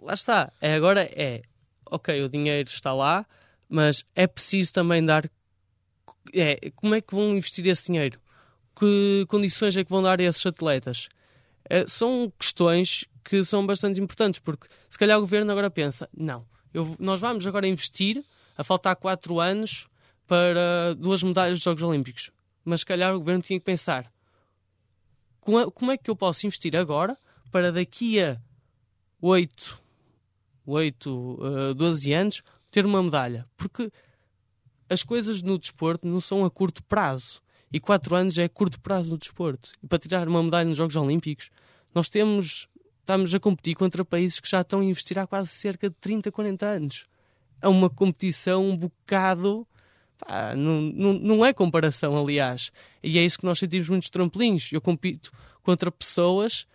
lá 0.00 0.14
está. 0.14 0.50
É, 0.62 0.74
agora 0.74 1.02
é, 1.02 1.42
ok, 1.90 2.22
o 2.22 2.28
dinheiro 2.28 2.70
está 2.70 2.94
lá, 2.94 3.26
mas 3.68 4.02
é 4.16 4.26
preciso 4.26 4.72
também 4.72 5.04
dar. 5.04 5.30
É, 6.34 6.70
como 6.76 6.94
é 6.94 7.02
que 7.02 7.14
vão 7.14 7.36
investir 7.36 7.66
esse 7.66 7.86
dinheiro? 7.86 8.18
Que 8.78 9.24
condições 9.28 9.76
é 9.76 9.84
que 9.84 9.90
vão 9.90 10.02
dar 10.02 10.20
a 10.20 10.24
esses 10.24 10.44
atletas? 10.44 11.08
É, 11.68 11.86
são 11.86 12.32
questões 12.38 13.04
que 13.24 13.44
são 13.44 13.64
bastante 13.66 14.00
importantes, 14.00 14.40
porque 14.40 14.66
se 14.90 14.98
calhar 14.98 15.18
o 15.18 15.20
governo 15.20 15.52
agora 15.52 15.70
pensa: 15.70 16.08
não, 16.16 16.46
eu, 16.72 16.96
nós 16.98 17.20
vamos 17.20 17.46
agora 17.46 17.66
investir, 17.66 18.24
a 18.56 18.64
faltar 18.64 18.96
4 18.96 19.40
anos, 19.40 19.86
para 20.26 20.94
duas 20.96 21.22
medalhas 21.22 21.58
dos 21.58 21.62
Jogos 21.62 21.82
Olímpicos. 21.82 22.30
Mas 22.64 22.80
se 22.80 22.86
calhar 22.86 23.14
o 23.14 23.18
governo 23.18 23.42
tinha 23.42 23.58
que 23.58 23.64
pensar: 23.64 24.10
como 25.40 25.90
é 25.90 25.96
que 25.96 26.10
eu 26.10 26.16
posso 26.16 26.46
investir 26.46 26.76
agora 26.76 27.16
para 27.50 27.72
daqui 27.72 28.20
a 28.20 28.40
8, 29.20 29.82
8 30.64 31.10
uh, 31.10 31.74
12 31.74 32.12
anos 32.12 32.42
ter 32.70 32.86
uma 32.86 33.02
medalha? 33.02 33.48
Porque 33.56 33.90
as 34.88 35.02
coisas 35.02 35.42
no 35.42 35.58
desporto 35.58 36.06
não 36.06 36.20
são 36.20 36.44
a 36.44 36.50
curto 36.50 36.82
prazo. 36.84 37.40
E 37.72 37.80
4 37.80 38.14
anos 38.14 38.38
é 38.38 38.48
curto 38.48 38.80
prazo 38.80 39.10
no 39.10 39.18
desporto. 39.18 39.72
E 39.82 39.86
para 39.86 39.98
tirar 39.98 40.28
uma 40.28 40.42
medalha 40.42 40.68
nos 40.68 40.76
Jogos 40.76 40.96
Olímpicos, 40.96 41.50
nós 41.94 42.08
temos 42.08 42.68
estamos 43.02 43.34
a 43.34 43.40
competir 43.40 43.74
contra 43.74 44.04
países 44.04 44.40
que 44.40 44.48
já 44.48 44.60
estão 44.60 44.80
a 44.80 44.84
investir 44.84 45.18
há 45.18 45.26
quase 45.26 45.50
cerca 45.50 45.90
de 45.90 45.96
30, 45.96 46.30
40 46.30 46.66
anos. 46.66 47.06
É 47.60 47.68
uma 47.68 47.90
competição 47.90 48.70
um 48.70 48.76
bocado. 48.76 49.66
Pá, 50.18 50.54
não, 50.54 50.80
não, 50.80 51.12
não 51.14 51.46
é 51.46 51.52
comparação, 51.52 52.16
aliás. 52.16 52.72
E 53.02 53.18
é 53.18 53.24
isso 53.24 53.38
que 53.38 53.44
nós 53.44 53.58
sentimos 53.58 53.88
muitos 53.88 54.08
trampolins. 54.08 54.72
Eu 54.72 54.80
compito 54.80 55.32
contra 55.62 55.90
pessoas 55.90 56.66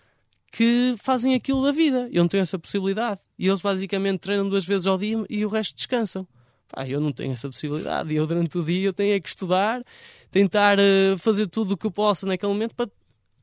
que 0.52 0.96
fazem 0.98 1.34
aquilo 1.34 1.64
da 1.64 1.72
vida. 1.72 2.10
Eu 2.12 2.24
não 2.24 2.28
tenho 2.28 2.42
essa 2.42 2.60
possibilidade. 2.60 3.22
E 3.38 3.48
eles 3.48 3.62
basicamente 3.62 4.20
treinam 4.20 4.50
duas 4.50 4.66
vezes 4.66 4.86
ao 4.86 4.98
dia 4.98 5.26
e 5.30 5.46
o 5.46 5.50
resto 5.50 5.76
descansam. 5.76 6.28
Pá, 6.70 6.88
eu 6.88 7.00
não 7.00 7.12
tenho 7.12 7.34
essa 7.34 7.48
possibilidade. 7.48 8.14
Eu 8.14 8.28
durante 8.28 8.58
o 8.58 8.64
dia 8.64 8.88
eu 8.88 8.94
tenho 8.94 9.16
é 9.16 9.20
que 9.20 9.30
estudar, 9.30 9.84
tentar 10.32 10.78
uh, 10.80 11.18
fazer 11.18 11.48
tudo 11.48 11.74
o 11.74 11.78
que 11.78 11.88
eu 11.88 11.92
possa 11.92 12.26
naquele 12.26 12.52
momento 12.52 12.76
para 12.76 12.90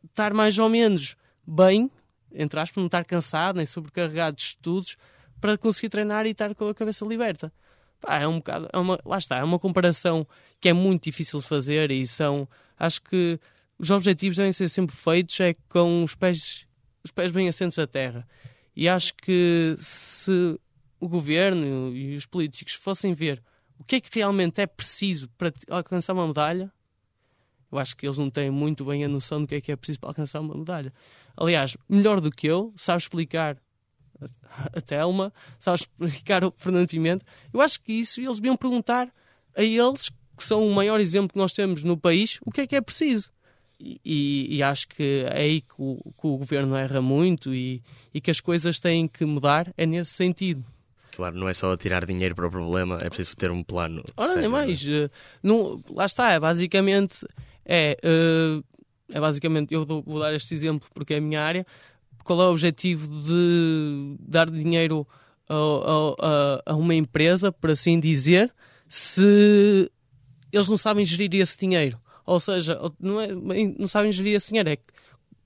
estar 0.04 0.34
mais 0.34 0.58
ou 0.58 0.68
menos 0.68 1.16
bem 1.46 1.90
entre 2.34 2.58
aspas, 2.58 2.76
não 2.76 2.86
estar 2.86 3.04
cansado 3.04 3.56
nem 3.56 3.66
sobrecarregado 3.66 4.36
de 4.36 4.42
estudos 4.42 4.96
para 5.40 5.56
conseguir 5.56 5.88
treinar 5.88 6.26
e 6.26 6.30
estar 6.30 6.54
com 6.54 6.68
a 6.68 6.74
cabeça 6.74 7.04
liberta. 7.04 7.52
Pá, 8.00 8.18
é 8.18 8.26
um 8.26 8.36
bocado, 8.36 8.68
é 8.72 8.78
uma, 8.78 8.98
lá 9.04 9.18
está, 9.18 9.38
é 9.38 9.44
uma 9.44 9.58
comparação 9.58 10.26
que 10.60 10.68
é 10.68 10.72
muito 10.72 11.04
difícil 11.04 11.40
de 11.40 11.46
fazer 11.46 11.90
e 11.90 12.06
são, 12.06 12.48
acho 12.78 13.00
que 13.02 13.38
os 13.78 13.90
objetivos 13.90 14.36
devem 14.36 14.52
ser 14.52 14.68
sempre 14.68 14.94
feitos 14.94 15.38
é 15.40 15.54
com 15.68 16.04
os 16.04 16.14
pés, 16.14 16.66
os 17.02 17.10
pés 17.10 17.30
bem 17.30 17.48
assentos 17.48 17.76
da 17.76 17.86
terra. 17.86 18.26
E 18.76 18.88
acho 18.88 19.14
que 19.14 19.76
se 19.78 20.58
o 21.04 21.08
governo 21.08 21.94
e 21.94 22.14
os 22.14 22.26
políticos 22.26 22.74
fossem 22.74 23.12
ver 23.14 23.42
o 23.78 23.84
que 23.84 23.96
é 23.96 24.00
que 24.00 24.18
realmente 24.18 24.60
é 24.60 24.66
preciso 24.66 25.28
para 25.36 25.52
alcançar 25.68 26.12
uma 26.12 26.26
medalha, 26.26 26.72
eu 27.70 27.78
acho 27.78 27.96
que 27.96 28.06
eles 28.06 28.18
não 28.18 28.30
têm 28.30 28.50
muito 28.50 28.84
bem 28.84 29.04
a 29.04 29.08
noção 29.08 29.40
do 29.40 29.48
que 29.48 29.56
é 29.56 29.60
que 29.60 29.72
é 29.72 29.76
preciso 29.76 29.98
para 29.98 30.10
alcançar 30.10 30.40
uma 30.40 30.54
medalha. 30.54 30.92
Aliás, 31.36 31.76
melhor 31.88 32.20
do 32.20 32.30
que 32.30 32.46
eu, 32.46 32.72
sabe 32.76 33.02
explicar 33.02 33.56
a 34.72 34.80
Telma, 34.80 35.32
sabe 35.58 35.82
explicar 36.00 36.44
o 36.44 36.54
Fernando 36.56 36.88
Pimenta. 36.88 37.24
Eu 37.52 37.60
acho 37.60 37.80
que 37.80 37.92
isso 37.92 38.20
eles 38.20 38.38
deviam 38.38 38.56
perguntar 38.56 39.12
a 39.56 39.62
eles, 39.62 40.08
que 40.36 40.44
são 40.44 40.66
o 40.66 40.72
maior 40.72 41.00
exemplo 41.00 41.30
que 41.30 41.38
nós 41.38 41.52
temos 41.52 41.82
no 41.82 41.96
país, 41.96 42.38
o 42.44 42.50
que 42.50 42.60
é 42.60 42.66
que 42.66 42.76
é 42.76 42.80
preciso. 42.80 43.30
E, 43.80 44.46
e 44.56 44.62
acho 44.62 44.86
que 44.88 45.26
é 45.28 45.36
aí 45.36 45.60
que 45.60 45.74
o, 45.76 45.96
que 46.16 46.26
o 46.26 46.38
governo 46.38 46.76
erra 46.76 47.02
muito 47.02 47.52
e, 47.52 47.82
e 48.14 48.20
que 48.20 48.30
as 48.30 48.40
coisas 48.40 48.78
têm 48.78 49.08
que 49.08 49.24
mudar, 49.24 49.74
é 49.76 49.84
nesse 49.84 50.14
sentido. 50.14 50.64
Claro, 51.14 51.36
não 51.36 51.48
é 51.48 51.54
só 51.54 51.76
tirar 51.76 52.04
dinheiro 52.04 52.34
para 52.34 52.46
o 52.46 52.50
problema, 52.50 52.98
é 53.00 53.08
preciso 53.08 53.36
ter 53.36 53.50
um 53.50 53.62
plano. 53.62 54.02
Ora, 54.16 54.40
nem 54.40 54.48
mais. 54.48 54.84
Eh, 54.86 55.08
não, 55.42 55.82
lá 55.90 56.06
está, 56.06 56.32
é 56.32 56.40
basicamente 56.40 57.24
é, 57.64 57.96
uh, 58.04 58.64
é 59.08 59.20
basicamente, 59.20 59.72
eu 59.72 59.84
vou 59.86 60.18
dar 60.18 60.34
este 60.34 60.54
exemplo 60.54 60.88
porque 60.92 61.14
é 61.14 61.16
a 61.18 61.20
minha 61.20 61.42
área. 61.42 61.66
Qual 62.22 62.40
é 62.40 62.46
o 62.46 62.52
objetivo 62.52 63.08
de 63.08 64.16
dar 64.20 64.50
dinheiro 64.50 65.06
a, 65.48 65.54
a, 65.54 66.72
a 66.72 66.76
uma 66.76 66.94
empresa, 66.94 67.52
por 67.52 67.70
assim 67.70 68.00
dizer, 68.00 68.52
se 68.88 69.90
eles 70.52 70.68
não 70.68 70.76
sabem 70.76 71.04
gerir 71.04 71.34
esse 71.34 71.58
dinheiro? 71.58 72.00
Ou 72.24 72.40
seja, 72.40 72.78
não, 72.98 73.20
é, 73.20 73.28
não 73.78 73.86
sabem 73.86 74.10
gerir 74.10 74.34
esse 74.34 74.48
dinheiro, 74.48 74.70
é 74.70 74.78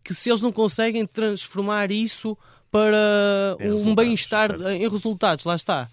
que 0.04 0.14
se 0.14 0.31
eles 0.31 0.40
não 0.40 0.52
conseguem 0.52 1.04
transformar 1.04 1.90
isso 1.90 2.38
para 2.70 3.57
em 3.61 3.72
um 3.72 3.94
bem-estar 3.94 4.61
em 4.72 4.88
resultados, 4.88 5.44
lá 5.44 5.54
está. 5.54 5.88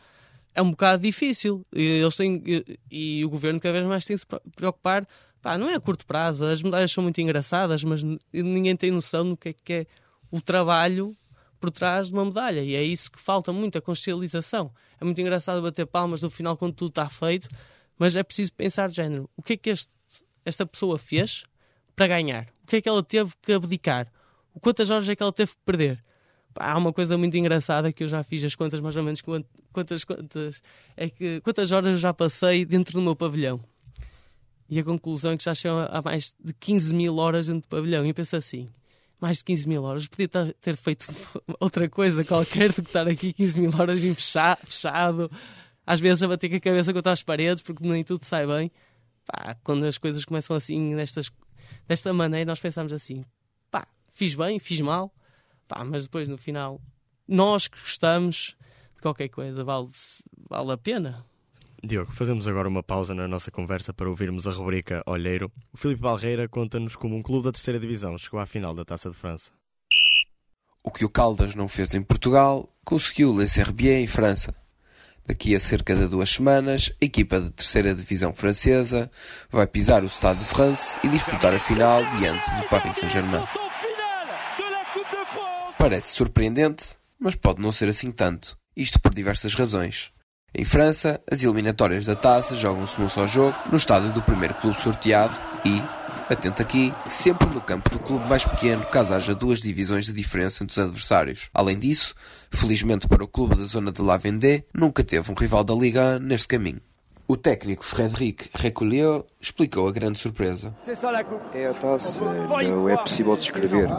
É 0.54 0.62
um 0.62 0.72
bocado 0.72 1.04
difícil. 1.04 1.66
Eles 1.72 2.16
têm, 2.16 2.42
e, 2.46 2.80
e 2.90 3.26
o 3.26 3.30
governo 3.30 3.60
cada 3.60 3.74
vez 3.74 3.86
mais 3.86 4.06
tem 4.06 4.16
que 4.16 4.22
se 4.22 4.28
preocupar 4.56 5.06
pá, 5.46 5.60
não 5.60 5.70
é 5.70 5.76
a 5.76 5.80
curto 5.80 6.08
prazo. 6.08 6.44
As 6.44 6.64
medalhas 6.64 6.92
são 6.92 7.04
muito 7.04 7.22
engraçadas, 7.22 7.84
mas 7.84 8.02
ninguém 8.34 8.76
tem 8.76 8.90
noção 8.90 9.30
do 9.30 9.38
que 9.38 9.50
é, 9.50 9.54
que 9.54 9.74
é 9.74 9.86
o 10.32 10.42
trabalho 10.42 11.16
por 11.60 11.70
trás 11.70 12.08
de 12.08 12.14
uma 12.14 12.26
medalha. 12.26 12.62
E 12.62 12.74
é 12.74 12.84
isso 12.84 13.12
que 13.12 13.20
falta 13.20 13.54
muito, 13.54 13.78
a 13.78 13.82
consciencialização. 13.82 14.74
É 15.00 15.06
muito 15.06 15.22
engraçado 15.22 15.62
bater 15.62 15.86
palmas 15.86 16.24
no 16.24 16.32
final 16.32 16.58
quando 16.58 16.74
tudo 16.74 16.90
está 16.90 17.08
feito, 17.08 17.48
mas 17.96 18.16
é 18.16 18.24
preciso 18.24 18.52
pensar 18.54 18.90
de 18.90 18.96
género. 18.96 19.30
O 19.38 19.44
que 19.44 19.54
é 19.54 19.58
que 19.58 19.70
este, 19.70 19.92
esta 20.44 20.66
pessoa 20.66 20.98
fez 20.98 21.44
para 21.96 22.08
ganhar? 22.08 22.48
O 22.64 22.68
que 22.68 22.78
é 22.78 22.82
que 22.82 22.90
ela 22.90 23.04
teve 23.04 23.32
que 23.40 23.54
abdicar? 23.54 24.12
Quantas 24.60 24.90
horas 24.90 25.08
é 25.08 25.16
que 25.16 25.22
ela 25.22 25.32
teve 25.32 25.52
que 25.52 25.62
perder? 25.64 26.04
Há 26.58 26.78
uma 26.78 26.94
coisa 26.94 27.18
muito 27.18 27.36
engraçada 27.36 27.92
que 27.92 28.04
eu 28.04 28.08
já 28.08 28.24
fiz 28.24 28.44
as 28.44 28.56
contas 28.56 28.80
mais 28.80 28.96
ou 28.96 29.04
menos 29.04 29.22
quantas, 29.72 30.04
quantas, 30.04 30.62
é 30.96 31.10
que, 31.10 31.42
quantas 31.42 31.72
horas 31.72 31.92
eu 31.92 31.98
já 31.98 32.14
passei 32.14 32.66
dentro 32.66 32.94
do 32.94 33.02
meu 33.02 33.16
pavilhão. 33.16 33.60
E 34.70 34.80
a 34.80 34.84
conclusão 34.84 35.32
é 35.32 35.38
que 35.38 35.44
já 35.44 35.54
chegam 35.54 35.80
a 35.80 36.02
mais 36.02 36.34
de 36.44 36.54
15 36.54 36.94
mil 36.94 37.18
horas 37.18 37.48
dentro 37.48 37.62
do 37.62 37.68
pavilhão. 37.68 38.06
E 38.06 38.10
eu 38.10 38.14
penso 38.14 38.36
assim: 38.36 38.68
mais 39.20 39.40
de 39.40 39.44
15 39.46 39.68
mil 39.68 39.84
horas, 39.84 40.08
podia 40.08 40.28
ter 40.28 40.76
feito 40.76 41.08
outra 41.60 41.90
coisa 41.90 42.24
qualquer 42.24 42.72
do 42.72 42.82
que 42.82 42.90
estar 42.90 43.08
aqui 43.08 43.34
15 43.34 43.60
mil 43.60 43.72
horas 43.78 44.00
fechado, 44.64 45.30
às 45.86 46.00
vezes 46.00 46.24
a 46.24 46.28
bater 46.28 46.50
com 46.50 46.56
a 46.56 46.60
cabeça 46.60 46.94
contra 46.94 47.12
as 47.12 47.22
paredes, 47.22 47.64
porque 47.64 47.88
nem 47.88 48.04
tudo 48.04 48.24
sai 48.24 48.48
bem. 48.48 48.72
Pá, 49.26 49.56
quando 49.64 49.86
as 49.86 49.98
coisas 49.98 50.24
começam 50.26 50.56
assim, 50.56 50.96
nestas, 50.96 51.32
desta 51.88 52.14
maneira, 52.14 52.50
nós 52.50 52.60
pensamos 52.60 52.92
assim: 52.92 53.24
pá, 53.70 53.88
fiz 54.14 54.36
bem, 54.36 54.58
fiz 54.58 54.80
mal, 54.82 55.14
pá, 55.68 55.84
mas 55.84 56.04
depois 56.04 56.28
no 56.28 56.38
final, 56.38 56.82
nós 57.28 57.68
que 57.68 57.80
gostamos 57.80 58.56
de 58.96 59.02
qualquer 59.02 59.30
coisa, 59.30 59.64
vale, 59.64 59.88
vale 60.50 60.72
a 60.72 60.78
pena. 60.78 61.26
Diogo, 61.84 62.12
fazemos 62.12 62.48
agora 62.48 62.68
uma 62.68 62.82
pausa 62.82 63.14
na 63.14 63.28
nossa 63.28 63.52
conversa 63.52 63.94
para 63.94 64.10
ouvirmos 64.10 64.48
a 64.48 64.52
rubrica 64.52 65.04
Olheiro. 65.06 65.52
O 65.72 65.78
Filipe 65.78 66.02
Balreira 66.02 66.48
conta-nos 66.48 66.96
como 66.96 67.16
um 67.16 67.22
clube 67.22 67.46
da 67.46 67.52
terceira 67.52 67.80
divisão 67.80 68.18
chegou 68.18 68.40
à 68.40 68.46
final 68.46 68.74
da 68.74 68.84
Taça 68.84 69.10
de 69.10 69.16
França. 69.16 69.52
O 70.84 70.92
que 70.92 71.06
o 71.06 71.10
Caldas 71.10 71.56
não 71.56 71.68
fez 71.68 71.94
em 71.94 72.02
Portugal, 72.02 72.70
conseguiu 72.84 73.32
o 73.32 73.40
Le 73.40 73.48
Serbier 73.48 74.02
em 74.02 74.08
França. 74.08 74.56
Daqui 75.28 75.56
a 75.56 75.60
cerca 75.60 75.96
de 75.96 76.08
duas 76.08 76.30
semanas, 76.30 76.92
a 77.02 77.06
equipa 77.06 77.42
da 77.42 77.50
terceira 77.50 77.96
divisão 77.96 78.34
francesa 78.34 79.10
vai 79.50 79.66
pisar 79.66 80.04
o 80.04 80.10
Stade 80.10 80.40
de 80.40 80.46
France 80.46 80.96
e 81.04 81.08
disputar 81.08 81.54
a 81.54 81.60
final 81.60 82.06
diante 82.20 82.50
do 82.56 82.64
Paris 82.70 82.96
Saint-Germain. 82.96 83.65
Parece 85.86 86.16
surpreendente, 86.16 86.98
mas 87.20 87.36
pode 87.36 87.62
não 87.62 87.72
ser 87.72 87.88
assim 87.88 88.12
tanto. 88.12 88.58
Isto 88.76 89.00
por 89.00 89.14
diversas 89.14 89.54
razões. 89.54 90.10
Em 90.52 90.66
França, 90.66 91.22
as 91.32 91.44
eliminatórias 91.44 92.08
da 92.08 92.16
taça 92.16 92.56
jogam-se 92.56 93.00
num 93.00 93.08
só 93.08 93.28
jogo, 93.28 93.56
no 93.70 93.78
estádio 93.78 94.12
do 94.12 94.20
primeiro 94.20 94.56
clube 94.56 94.82
sorteado 94.82 95.40
e, 95.64 95.80
atento 96.28 96.60
aqui, 96.60 96.92
sempre 97.08 97.48
no 97.50 97.62
campo 97.62 97.88
do 97.92 98.00
clube 98.00 98.28
mais 98.28 98.44
pequeno, 98.44 98.84
caso 98.88 99.14
haja 99.14 99.36
duas 99.36 99.62
divisões 99.62 100.08
de 100.08 100.14
diferença 100.14 100.64
entre 100.64 100.72
os 100.72 100.84
adversários. 100.84 101.50
Além 101.54 101.78
disso, 101.78 102.16
felizmente 102.50 103.08
para 103.08 103.24
o 103.24 103.28
clube 103.28 103.54
da 103.54 103.66
zona 103.66 103.92
de 103.92 104.02
La 104.02 104.18
Vendée, 104.18 104.66
nunca 104.74 105.04
teve 105.04 105.32
um 105.32 105.36
rival 105.36 105.64
da 105.64 105.76
Liga 105.76 106.18
neste 106.18 106.48
caminho. 106.48 106.82
O 107.28 107.36
técnico 107.36 107.84
Frédéric 107.84 108.50
Recollier 108.54 109.24
explicou 109.42 109.88
a 109.88 109.92
grande 109.92 110.20
surpresa. 110.20 110.76
É 111.54 111.66
a 111.66 111.74
taça, 111.74 112.22
não 112.64 112.88
é 112.88 112.96
possível 112.98 113.36
descrever. 113.36 113.90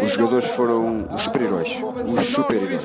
Os 0.00 0.12
jogadores 0.12 0.48
foram 0.50 1.12
os 1.12 1.22
super-heróis. 1.22 1.76
Os 2.06 2.26
super-heróis. 2.26 2.84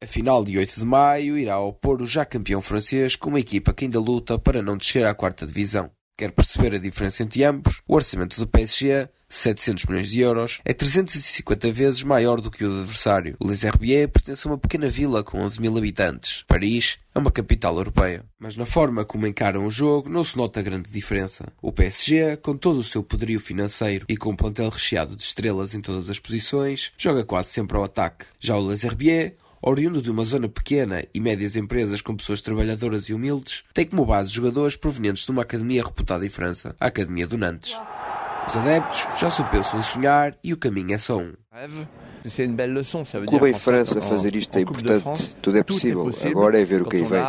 A 0.00 0.06
final 0.06 0.44
de 0.44 0.58
8 0.58 0.78
de 0.78 0.84
maio 0.84 1.36
irá 1.36 1.58
opor 1.58 2.00
o 2.00 2.06
já 2.06 2.24
campeão 2.24 2.62
francês 2.62 3.16
com 3.16 3.30
uma 3.30 3.40
equipa 3.40 3.72
que 3.72 3.84
ainda 3.84 3.98
luta 3.98 4.38
para 4.38 4.62
não 4.62 4.76
descer 4.76 5.04
à 5.04 5.12
quarta 5.14 5.44
divisão. 5.44 5.90
Quer 6.16 6.30
perceber 6.30 6.76
a 6.76 6.78
diferença 6.78 7.24
entre 7.24 7.42
ambos? 7.42 7.82
O 7.88 7.96
orçamento 7.96 8.38
do 8.38 8.46
PSG 8.46 9.08
700 9.32 9.86
milhões 9.86 10.10
de 10.10 10.20
euros, 10.20 10.60
é 10.64 10.74
350 10.74 11.72
vezes 11.72 12.02
maior 12.02 12.40
do 12.40 12.50
que 12.50 12.64
o 12.64 12.80
adversário. 12.80 13.36
Les 13.42 13.64
Herbiers 13.64 14.10
pertence 14.12 14.46
a 14.46 14.50
uma 14.50 14.58
pequena 14.58 14.88
vila 14.88 15.24
com 15.24 15.40
11 15.40 15.60
mil 15.60 15.76
habitantes. 15.76 16.44
Paris 16.46 16.98
é 17.14 17.18
uma 17.18 17.30
capital 17.30 17.76
europeia. 17.76 18.24
Mas 18.38 18.56
na 18.56 18.66
forma 18.66 19.04
como 19.04 19.26
encaram 19.26 19.66
o 19.66 19.70
jogo 19.70 20.10
não 20.10 20.22
se 20.22 20.36
nota 20.36 20.60
grande 20.60 20.90
diferença. 20.90 21.50
O 21.62 21.72
PSG, 21.72 22.36
com 22.36 22.56
todo 22.56 22.78
o 22.78 22.84
seu 22.84 23.02
poderio 23.02 23.40
financeiro 23.40 24.04
e 24.08 24.16
com 24.16 24.30
um 24.30 24.36
plantel 24.36 24.68
recheado 24.68 25.16
de 25.16 25.22
estrelas 25.22 25.74
em 25.74 25.80
todas 25.80 26.10
as 26.10 26.18
posições, 26.18 26.92
joga 26.98 27.24
quase 27.24 27.48
sempre 27.48 27.76
ao 27.76 27.84
ataque. 27.84 28.26
Já 28.38 28.56
o 28.56 28.66
Les 28.66 28.84
Herbiers 28.84 29.32
oriundo 29.62 30.02
de 30.02 30.10
uma 30.10 30.24
zona 30.24 30.48
pequena 30.48 31.04
e 31.14 31.20
médias 31.20 31.54
empresas 31.54 32.02
com 32.02 32.16
pessoas 32.16 32.40
trabalhadoras 32.40 33.04
e 33.04 33.14
humildes, 33.14 33.62
tem 33.72 33.86
como 33.86 34.04
base 34.04 34.30
jogadores 34.30 34.74
provenientes 34.74 35.24
de 35.24 35.30
uma 35.30 35.42
academia 35.42 35.84
reputada 35.84 36.26
em 36.26 36.28
França, 36.28 36.74
a 36.80 36.86
Academia 36.86 37.28
do 37.28 37.38
Nantes. 37.38 37.72
Os 38.48 38.56
adeptos 38.56 39.06
já 39.18 39.30
só 39.30 39.44
pensam 39.44 39.78
em 39.78 39.82
sonhar 39.82 40.36
e 40.42 40.52
o 40.52 40.56
caminho 40.56 40.94
é 40.94 40.98
só 40.98 41.16
um. 41.16 41.32
O 43.24 43.30
clube 43.38 43.50
em 43.50 43.54
França 43.58 44.00
fazer 44.02 44.36
isto 44.36 44.56
é 44.58 44.62
importante, 44.62 45.36
tudo 45.36 45.58
é 45.58 45.62
possível, 45.62 46.10
agora 46.30 46.60
é 46.60 46.64
ver 46.64 46.82
o 46.82 46.86
que 46.86 46.96
aí 46.96 47.04
vem. 47.04 47.20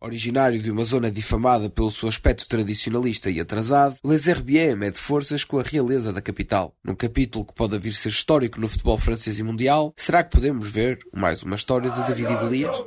Originário 0.00 0.58
de 0.58 0.68
uma 0.70 0.84
zona 0.84 1.10
difamada 1.12 1.70
pelo 1.70 1.88
seu 1.90 2.08
aspecto 2.08 2.48
tradicionalista 2.48 3.30
e 3.30 3.38
atrasado, 3.40 3.96
Les 4.04 4.26
Herbiers 4.26 4.76
mede 4.76 4.98
forças 4.98 5.44
com 5.44 5.60
a 5.60 5.62
realeza 5.62 6.12
da 6.12 6.20
capital. 6.20 6.74
Num 6.82 6.94
capítulo 6.96 7.44
que 7.44 7.54
pode 7.54 7.78
vir 7.78 7.92
ser 7.94 8.08
histórico 8.08 8.60
no 8.60 8.66
futebol 8.68 8.98
francês 8.98 9.38
e 9.38 9.44
mundial, 9.44 9.92
será 9.96 10.24
que 10.24 10.30
podemos 10.30 10.68
ver 10.68 10.98
mais 11.14 11.44
uma 11.44 11.54
história 11.54 11.88
de 11.88 12.02
David 12.04 12.32
e 12.32 12.36
Golias? 12.36 12.84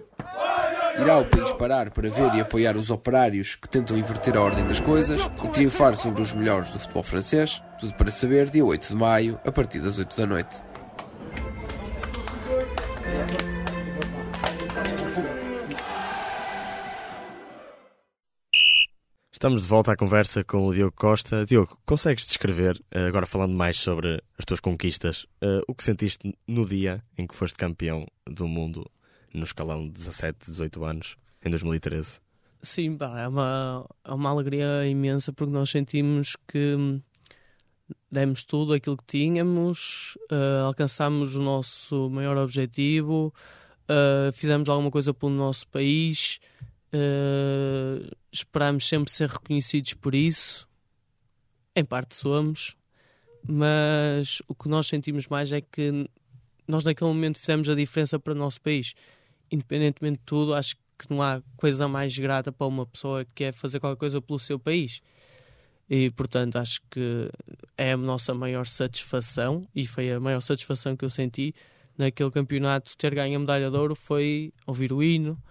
Irá 0.98 1.20
o 1.20 1.26
país 1.26 1.52
parar 1.54 1.92
para 1.92 2.10
ver 2.10 2.34
e 2.36 2.42
apoiar 2.42 2.78
os 2.78 2.90
operários 2.90 3.56
que 3.56 3.68
tentam 3.68 3.98
inverter 3.98 4.38
a 4.38 4.42
ordem 4.42 4.66
das 4.66 4.80
coisas 4.80 5.22
e 5.44 5.48
triunfar 5.50 5.96
sobre 5.98 6.22
os 6.22 6.32
melhores 6.32 6.72
do 6.72 6.80
futebol 6.80 7.04
francês? 7.04 7.62
Tudo 7.80 7.94
para 7.96 8.10
saber 8.12 8.50
dia 8.50 8.64
8 8.64 8.88
de 8.88 8.96
maio, 8.96 9.40
a 9.46 9.52
partir 9.52 9.80
das 9.80 9.98
8 9.98 10.16
da 10.16 10.26
noite. 10.26 10.64
Estamos 19.34 19.64
de 19.64 19.68
volta 19.68 19.92
à 19.92 19.98
conversa 19.98 20.46
com 20.46 20.66
o 20.66 20.74
Diogo 20.74 20.96
Costa. 20.96 21.46
Diogo, 21.46 21.78
consegues 21.86 22.26
descrever, 22.26 22.82
eh, 22.90 23.06
agora 23.06 23.26
falando 23.26 23.54
mais 23.54 23.78
sobre 23.80 24.24
as 24.40 24.46
tuas 24.46 24.62
conquistas, 24.62 25.28
eh, 25.42 25.60
o 25.68 25.76
que 25.76 25.84
sentiste 25.84 26.34
no 26.48 26.66
dia 26.66 27.04
em 27.18 27.28
que 27.28 27.36
foste 27.36 27.58
campeão 27.58 28.08
do 28.26 28.48
mundo 28.48 28.90
no 29.36 29.44
escalão 29.44 29.86
de 29.86 29.92
17, 29.92 30.50
18 30.50 30.84
anos, 30.84 31.18
em 31.44 31.50
2013? 31.50 32.20
Sim, 32.62 32.98
pá, 32.98 33.22
é, 33.22 33.28
uma, 33.28 33.86
é 34.04 34.12
uma 34.12 34.30
alegria 34.30 34.88
imensa 34.88 35.32
porque 35.32 35.54
nós 35.54 35.70
sentimos 35.70 36.36
que 36.48 37.02
demos 38.12 38.44
tudo 38.44 38.74
aquilo 38.74 38.98
que 38.98 39.06
tínhamos, 39.06 40.18
uh, 40.32 40.66
alcançámos 40.66 41.36
o 41.36 41.42
nosso 41.42 42.10
maior 42.10 42.38
objetivo, 42.38 43.34
uh, 43.84 44.32
fizemos 44.34 44.68
alguma 44.70 44.90
coisa 44.90 45.14
pelo 45.14 45.32
nosso 45.32 45.68
país 45.68 46.40
Uh, 46.96 48.10
esperamos 48.32 48.88
sempre 48.88 49.12
ser 49.12 49.30
reconhecidos 49.30 49.94
por 49.94 50.16
isso. 50.16 50.68
Em 51.76 51.84
parte 51.84 52.16
somos, 52.16 52.76
mas 53.46 54.42
o 54.48 54.56
que 54.56 54.70
nós 54.70 54.88
sentimos 54.88 55.28
mais 55.28 55.52
é 55.52 55.60
que 55.60 56.10
nós 56.66 56.86
naquele 56.86 57.10
momento 57.10 57.38
fizemos 57.38 57.68
a 57.68 57.76
diferença 57.76 58.18
para 58.18 58.32
o 58.32 58.36
nosso 58.36 58.62
país. 58.62 58.94
Independentemente 59.52 60.20
de 60.20 60.26
tudo, 60.26 60.54
acho 60.54 60.76
que 60.98 61.10
não 61.10 61.22
há 61.22 61.42
coisa 61.58 61.88
mais 61.88 62.18
grata 62.18 62.52
para 62.52 62.68
uma 62.68 62.86
pessoa 62.86 63.26
que 63.26 63.32
quer 63.36 63.54
fazer 63.54 63.80
qualquer 63.80 64.00
coisa 64.00 64.22
pelo 64.22 64.40
seu 64.40 64.58
país. 64.58 65.02
E 65.90 66.10
portanto 66.12 66.58
acho 66.58 66.82
que 66.90 67.30
é 67.78 67.92
a 67.92 67.98
nossa 67.98 68.34
maior 68.34 68.66
satisfação 68.66 69.62
e 69.76 69.86
foi 69.86 70.12
a 70.12 70.20
maior 70.20 70.42
satisfação 70.42 70.96
que 70.96 71.06
eu 71.06 71.10
senti 71.10 71.54
naquele 71.98 72.32
campeonato 72.32 72.98
ter 72.98 73.14
ganho 73.14 73.38
a 73.38 73.40
medalha 73.40 73.70
de 73.70 73.78
ouro 73.78 73.96
foi 73.96 74.52
ouvir 74.66 74.92
o 74.92 75.02
hino, 75.02 75.42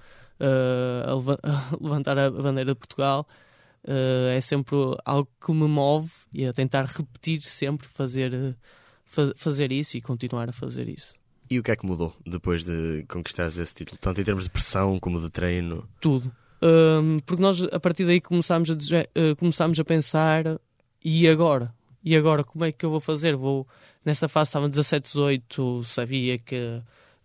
uh, 0.40 1.30
a, 1.42 1.76
levantar 1.80 2.18
a 2.18 2.30
bandeira 2.30 2.72
de 2.72 2.78
Portugal. 2.78 3.26
Uh, 3.85 4.30
é 4.30 4.40
sempre 4.40 4.76
algo 5.04 5.28
que 5.44 5.52
me 5.52 5.68
move 5.68 6.11
e 6.35 6.46
a 6.46 6.52
tentar 6.52 6.87
repetir 6.87 7.42
sempre 7.42 7.87
fazer, 7.87 8.57
fa 9.04 9.33
fazer 9.37 9.70
isso 9.70 9.96
e 9.96 10.00
continuar 10.00 10.48
a 10.48 10.52
fazer 10.52 10.88
isso. 10.88 11.14
E 11.50 11.59
o 11.59 11.62
que 11.62 11.70
é 11.70 11.76
que 11.76 11.87
mudou 11.87 12.14
depois 12.26 12.64
de 12.64 13.04
conquistares 13.09 13.59
esse 13.59 13.74
título? 13.74 13.98
Tanto 14.00 14.20
em 14.20 14.24
termos 14.24 14.44
de 14.44 14.50
pressão 14.50 14.98
como 14.98 15.20
de 15.20 15.30
treino? 15.30 15.88
Tudo. 16.00 16.33
Um, 16.62 17.20
porque 17.20 17.42
nós 17.42 17.62
a 17.62 17.78
partir 17.78 18.07
daí 18.07 18.20
começámos 18.20 18.70
a, 18.70 18.74
uh, 18.74 19.37
começámos 19.37 19.78
a 19.78 19.85
pensar 19.85 20.59
e 21.04 21.28
agora? 21.28 21.74
E 22.02 22.16
agora 22.16 22.42
como 22.42 22.64
é 22.64 22.72
que 22.72 22.85
eu 22.85 22.90
vou 22.90 23.00
fazer? 23.00 23.37
Vou 23.37 23.66
nessa 24.04 24.28
fase 24.28 24.48
estava 24.48 24.68
17, 24.68 25.04
18, 25.04 25.85
sabia 25.85 26.38
que 26.38 26.57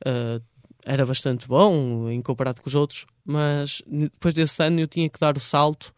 uh, 0.06 0.44
era 0.86 1.06
bastante 1.06 1.48
bom 1.48 2.10
em 2.10 2.22
comparado 2.22 2.62
com 2.62 2.68
os 2.68 2.76
outros, 2.76 3.06
mas 3.26 3.82
depois 3.88 4.34
desse 4.34 4.62
ano 4.64 4.80
eu 4.80 4.88
tinha 4.88 5.10
que 5.10 5.20
dar 5.20 5.38
o 5.38 5.40
salto 5.40 5.94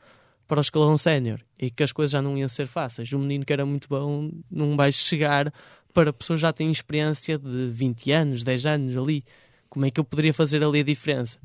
para 0.48 0.60
o 0.60 0.62
escalão 0.62 0.98
sénior 0.98 1.40
e 1.60 1.72
que 1.72 1.82
as 1.82 1.94
coisas 1.94 2.12
já 2.12 2.22
não 2.22 2.38
iam 2.38 2.50
ser 2.50 2.68
fáceis. 2.68 3.14
Um 3.14 3.20
menino 3.20 3.46
que 3.46 3.54
era 3.54 3.66
muito 3.66 3.88
bom 3.88 4.30
não 4.52 4.76
vai 4.76 4.92
chegar 4.92 5.54
para 5.94 6.14
pessoas 6.14 6.40
que 6.40 6.42
já 6.42 6.54
têm 6.54 6.72
experiência 6.72 7.38
de 7.38 7.68
20 7.68 8.12
anos, 8.12 8.44
10 8.44 8.66
anos 8.66 8.98
ali. 8.98 9.24
Como 9.70 9.86
é 9.86 9.92
que 9.92 10.00
eu 10.00 10.04
poderia 10.04 10.34
fazer 10.34 10.64
ali 10.64 10.80
a 10.80 10.84
diferença? 10.84 11.40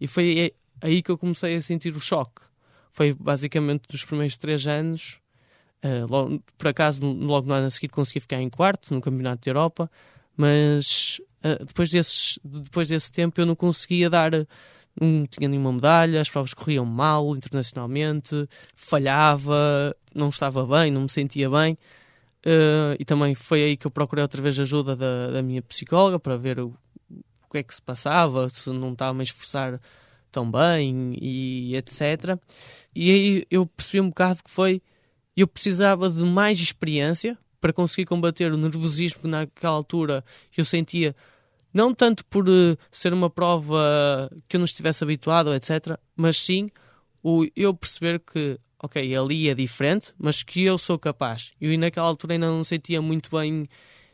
E 0.00 0.06
foi 0.06 0.52
aí 0.80 1.02
que 1.02 1.10
eu 1.10 1.18
comecei 1.18 1.56
a 1.56 1.62
sentir 1.62 1.94
o 1.94 2.00
choque. 2.00 2.42
Foi 2.90 3.14
basicamente 3.14 3.84
dos 3.88 4.04
primeiros 4.04 4.36
3 4.36 4.66
anos. 4.66 5.20
Uh, 5.84 6.06
logo, 6.08 6.42
por 6.56 6.68
acaso, 6.68 7.04
logo 7.04 7.48
no 7.48 7.54
ano 7.54 7.66
a 7.66 7.70
seguir 7.70 7.88
consegui 7.88 8.20
ficar 8.20 8.40
em 8.40 8.48
quarto 8.48 8.94
no 8.94 9.00
Campeonato 9.00 9.44
da 9.44 9.50
Europa, 9.50 9.90
mas 10.36 11.20
uh, 11.44 11.64
depois, 11.64 11.90
desses, 11.90 12.38
depois 12.44 12.88
desse 12.88 13.10
tempo 13.10 13.40
eu 13.40 13.46
não 13.46 13.56
conseguia 13.56 14.08
dar, 14.08 14.30
não 15.00 15.26
tinha 15.26 15.48
nenhuma 15.48 15.72
medalha, 15.72 16.20
as 16.20 16.30
provas 16.30 16.54
corriam 16.54 16.84
mal 16.84 17.34
internacionalmente, 17.34 18.48
falhava, 18.76 19.96
não 20.14 20.28
estava 20.28 20.64
bem, 20.64 20.92
não 20.92 21.02
me 21.02 21.08
sentia 21.08 21.50
bem. 21.50 21.76
Uh, 22.44 22.98
e 22.98 23.04
também 23.04 23.34
foi 23.34 23.62
aí 23.62 23.76
que 23.76 23.86
eu 23.86 23.90
procurei 23.90 24.22
outra 24.22 24.42
vez 24.42 24.58
ajuda 24.58 24.96
da, 24.96 25.30
da 25.30 25.42
minha 25.42 25.62
psicóloga 25.62 26.18
para 26.18 26.36
ver 26.36 26.58
o, 26.58 26.74
o 27.08 27.50
que 27.50 27.58
é 27.58 27.62
que 27.62 27.74
se 27.74 27.80
passava, 27.80 28.48
se 28.48 28.70
não 28.70 28.92
estava 28.92 29.20
a 29.20 29.22
esforçar 29.22 29.80
tão 30.32 30.50
bem 30.50 31.14
e 31.20 31.76
etc. 31.76 32.38
E 32.94 33.10
aí 33.10 33.46
eu 33.50 33.66
percebi 33.66 34.00
um 34.00 34.08
bocado 34.08 34.42
que 34.42 34.50
foi 34.50 34.82
eu 35.36 35.46
precisava 35.46 36.10
de 36.10 36.22
mais 36.24 36.58
experiência 36.58 37.38
para 37.60 37.72
conseguir 37.72 38.06
combater 38.06 38.52
o 38.52 38.56
nervosismo 38.56 39.22
que 39.22 39.28
naquela 39.28 39.74
altura 39.74 40.24
eu 40.56 40.64
sentia, 40.64 41.14
não 41.72 41.94
tanto 41.94 42.24
por 42.26 42.48
uh, 42.48 42.76
ser 42.90 43.12
uma 43.12 43.30
prova 43.30 44.30
que 44.48 44.56
eu 44.56 44.58
não 44.58 44.64
estivesse 44.64 45.04
habituado, 45.04 45.54
etc., 45.54 45.96
mas 46.16 46.36
sim 46.36 46.68
o 47.22 47.46
eu 47.54 47.72
perceber 47.72 48.18
que, 48.18 48.58
ok, 48.82 49.16
ali 49.16 49.48
é 49.48 49.54
diferente, 49.54 50.12
mas 50.18 50.42
que 50.42 50.64
eu 50.64 50.76
sou 50.76 50.98
capaz. 50.98 51.52
E 51.60 51.76
naquela 51.76 52.08
altura 52.08 52.34
ainda 52.34 52.48
não 52.48 52.64
sentia 52.64 53.00
muito 53.00 53.30
bem 53.30 53.68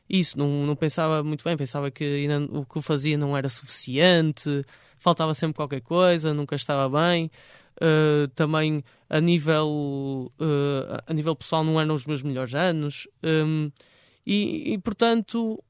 isso, 0.08 0.38
não, 0.38 0.66
não 0.66 0.76
pensava 0.76 1.22
muito 1.24 1.42
bem, 1.42 1.56
pensava 1.56 1.90
que 1.90 2.04
ainda, 2.04 2.40
o 2.52 2.64
que 2.64 2.76
eu 2.78 2.82
fazia 2.82 3.16
não 3.16 3.36
era 3.36 3.48
suficiente, 3.48 4.64
faltava 4.98 5.34
sempre 5.34 5.56
qualquer 5.56 5.80
coisa, 5.80 6.34
nunca 6.34 6.54
estava 6.54 6.88
bem. 6.88 7.30
Uh, 7.80 8.26
também 8.34 8.82
a 9.08 9.20
nível, 9.20 10.30
uh, 10.40 11.02
a 11.06 11.14
nível 11.14 11.36
pessoal 11.36 11.62
não 11.62 11.80
eram 11.80 11.94
os 11.94 12.06
meus 12.06 12.22
melhores 12.22 12.52
anos 12.52 13.06
um, 13.22 13.70
e, 14.26 14.72
e, 14.72 14.78
portanto 14.78 15.62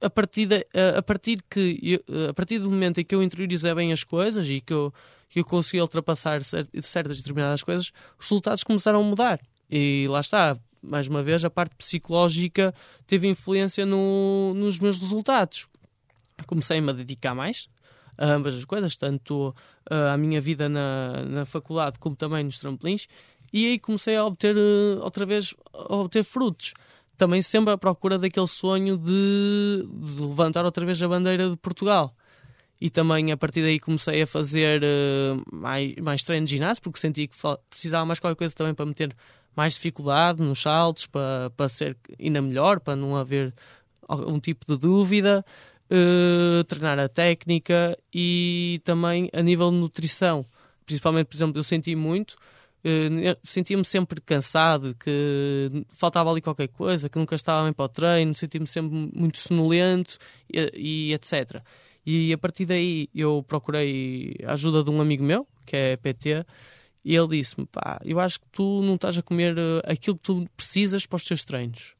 a 0.00 0.10
partir, 0.10 0.46
de, 0.46 0.66
a, 0.96 1.00
partir 1.02 1.38
que 1.48 1.78
eu, 1.80 2.28
a 2.28 2.34
partir 2.34 2.58
do 2.58 2.68
momento 2.68 3.00
em 3.00 3.04
que 3.04 3.14
eu 3.14 3.22
interiorizei 3.22 3.72
bem 3.74 3.92
as 3.92 4.02
coisas 4.02 4.48
e 4.48 4.60
que 4.60 4.72
eu, 4.72 4.92
que 5.28 5.40
eu 5.40 5.44
consegui 5.44 5.80
ultrapassar 5.80 6.42
certas 6.44 7.18
determinadas 7.18 7.62
coisas 7.62 7.92
os 8.18 8.28
resultados 8.28 8.64
começaram 8.64 9.00
a 9.00 9.02
mudar 9.02 9.40
e 9.70 10.06
lá 10.08 10.20
está 10.20 10.56
mais 10.82 11.08
uma 11.08 11.22
vez 11.22 11.44
a 11.44 11.50
parte 11.50 11.74
psicológica 11.76 12.74
teve 13.06 13.26
influência 13.28 13.84
no, 13.84 14.54
nos 14.54 14.78
meus 14.78 14.98
resultados 14.98 15.66
comecei-me 16.46 16.90
a 16.90 16.92
dedicar 16.92 17.34
mais 17.34 17.68
a 18.18 18.32
ambas 18.32 18.54
as 18.54 18.64
coisas, 18.64 18.96
tanto 18.96 19.54
uh, 19.90 20.12
a 20.12 20.16
minha 20.16 20.40
vida 20.40 20.68
na, 20.68 21.22
na 21.24 21.44
faculdade 21.44 21.98
como 21.98 22.16
também 22.16 22.44
nos 22.44 22.58
trampolins, 22.58 23.06
e 23.52 23.66
aí 23.66 23.78
comecei 23.78 24.16
a 24.16 24.24
obter 24.24 24.56
uh, 24.56 25.02
outra 25.02 25.26
vez 25.26 25.54
a 25.72 25.94
obter 25.94 26.24
frutos. 26.24 26.74
Também 27.16 27.40
sempre 27.40 27.72
à 27.72 27.78
procura 27.78 28.18
daquele 28.18 28.46
sonho 28.46 28.98
de, 28.98 29.86
de, 29.88 30.20
levantar 30.20 30.64
outra 30.64 30.84
vez 30.84 31.00
a 31.00 31.08
bandeira 31.08 31.48
de 31.48 31.56
Portugal. 31.56 32.14
E 32.80 32.90
também 32.90 33.32
a 33.32 33.36
partir 33.36 33.62
daí 33.62 33.80
comecei 33.80 34.22
a 34.22 34.26
fazer 34.26 34.82
uh, 34.82 35.56
mais, 35.56 35.94
mais 35.96 36.22
treino 36.22 36.46
de 36.46 36.56
ginásio, 36.56 36.82
porque 36.82 36.98
sentia 36.98 37.26
que 37.26 37.36
precisava 37.70 38.04
mais 38.04 38.20
qualquer 38.20 38.36
coisa 38.36 38.54
também 38.54 38.74
para 38.74 38.84
meter 38.84 39.14
mais 39.56 39.74
dificuldade 39.74 40.42
nos 40.42 40.60
saltos, 40.60 41.06
para, 41.06 41.50
para 41.56 41.68
ser 41.68 41.96
ainda 42.20 42.42
melhor, 42.42 42.80
para 42.80 42.94
não 42.94 43.16
haver 43.16 43.54
algum 44.06 44.38
tipo 44.38 44.66
de 44.66 44.78
dúvida 44.78 45.44
uh, 45.90 46.64
treinar 46.64 46.98
a 46.98 47.08
técnica 47.08 47.96
e 48.12 48.80
também 48.84 49.30
a 49.32 49.42
nível 49.42 49.70
de 49.70 49.78
nutrição. 49.78 50.44
Principalmente, 50.84 51.26
por 51.26 51.36
exemplo, 51.36 51.58
eu 51.58 51.64
senti 51.64 51.96
muito 51.96 52.36
Uh, 52.86 53.36
sentia-me 53.42 53.84
sempre 53.84 54.20
cansado, 54.20 54.94
que 54.94 55.84
faltava 55.90 56.30
ali 56.30 56.40
qualquer 56.40 56.68
coisa, 56.68 57.08
que 57.08 57.18
nunca 57.18 57.34
estava 57.34 57.64
bem 57.64 57.72
para 57.72 57.84
o 57.84 57.88
treino, 57.88 58.32
sentia-me 58.32 58.66
sempre 58.68 59.10
muito 59.12 59.38
sonolento 59.38 60.16
e, 60.48 61.10
e, 61.10 61.12
etc. 61.12 61.60
E 62.06 62.32
a 62.32 62.38
partir 62.38 62.64
daí 62.64 63.08
eu 63.12 63.44
procurei 63.46 64.36
a 64.46 64.52
ajuda 64.52 64.84
de 64.84 64.90
um 64.90 65.00
amigo 65.00 65.24
meu, 65.24 65.46
que 65.66 65.76
é 65.76 65.96
PT, 65.96 66.46
e 67.04 67.14
ele 67.14 67.38
disse-me: 67.38 67.66
pá, 67.66 68.00
eu 68.04 68.20
acho 68.20 68.40
que 68.40 68.46
tu 68.52 68.82
não 68.82 68.94
estás 68.94 69.18
a 69.18 69.22
comer 69.22 69.56
eh, 69.58 69.92
aquilo 69.92 70.16
que 70.16 70.22
tu 70.22 70.46
precisas 70.56 71.04
para 71.04 71.16
os 71.16 71.24
teus 71.24 71.44
treinos. 71.44 71.94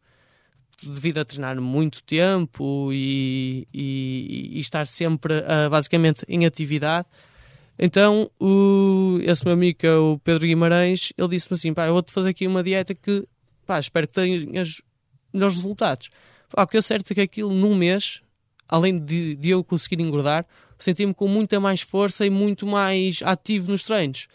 Devido 0.83 1.19
a 1.19 1.25
treinar 1.25 1.61
muito 1.61 2.03
tempo 2.03 2.91
e, 2.93 3.67
e, 3.73 4.51
e 4.55 4.61
estar 4.61 4.87
sempre 4.87 5.35
uh, 5.39 5.71
basicamente 5.71 6.25
em 6.29 6.45
atividade. 6.45 7.09
Então, 7.79 8.31
o, 8.41 9.19
esse 9.23 9.45
meu 9.45 9.55
amigo, 9.55 9.79
que 9.79 9.87
é 9.87 9.95
o 9.95 10.19
Pedro 10.23 10.47
Guimarães, 10.47 11.13
ele 11.17 11.29
disse-me 11.29 11.55
assim: 11.55 11.73
pá, 11.73 11.87
eu 11.87 11.93
vou-te 11.93 12.13
fazer 12.13 12.31
aqui 12.31 12.47
uma 12.47 12.63
dieta 12.63 12.95
que, 12.95 13.27
pá, 13.65 13.79
espero 13.79 14.07
que 14.07 14.15
tenhas 14.15 14.83
melhores 15.33 15.57
resultados. 15.57 16.11
Pá, 16.51 16.65
o 16.65 16.67
que 16.67 16.77
é 16.77 16.83
certo 16.83 17.13
é 17.13 17.15
que 17.15 17.21
aquilo 17.21 17.53
num 17.53 17.75
mês, 17.75 18.23
além 18.69 18.99
de, 18.99 19.35
de 19.35 19.51
eu 19.51 19.63
conseguir 19.63 20.01
engordar, 20.01 20.47
senti-me 20.79 21.15
com 21.15 21.29
muita 21.29 21.59
mais 21.59 21.83
força 21.83 22.27
e 22.27 22.31
muito 22.31 22.67
mais 22.67 23.21
ativo 23.23 23.71
nos 23.71 23.85
treinos 23.85 24.29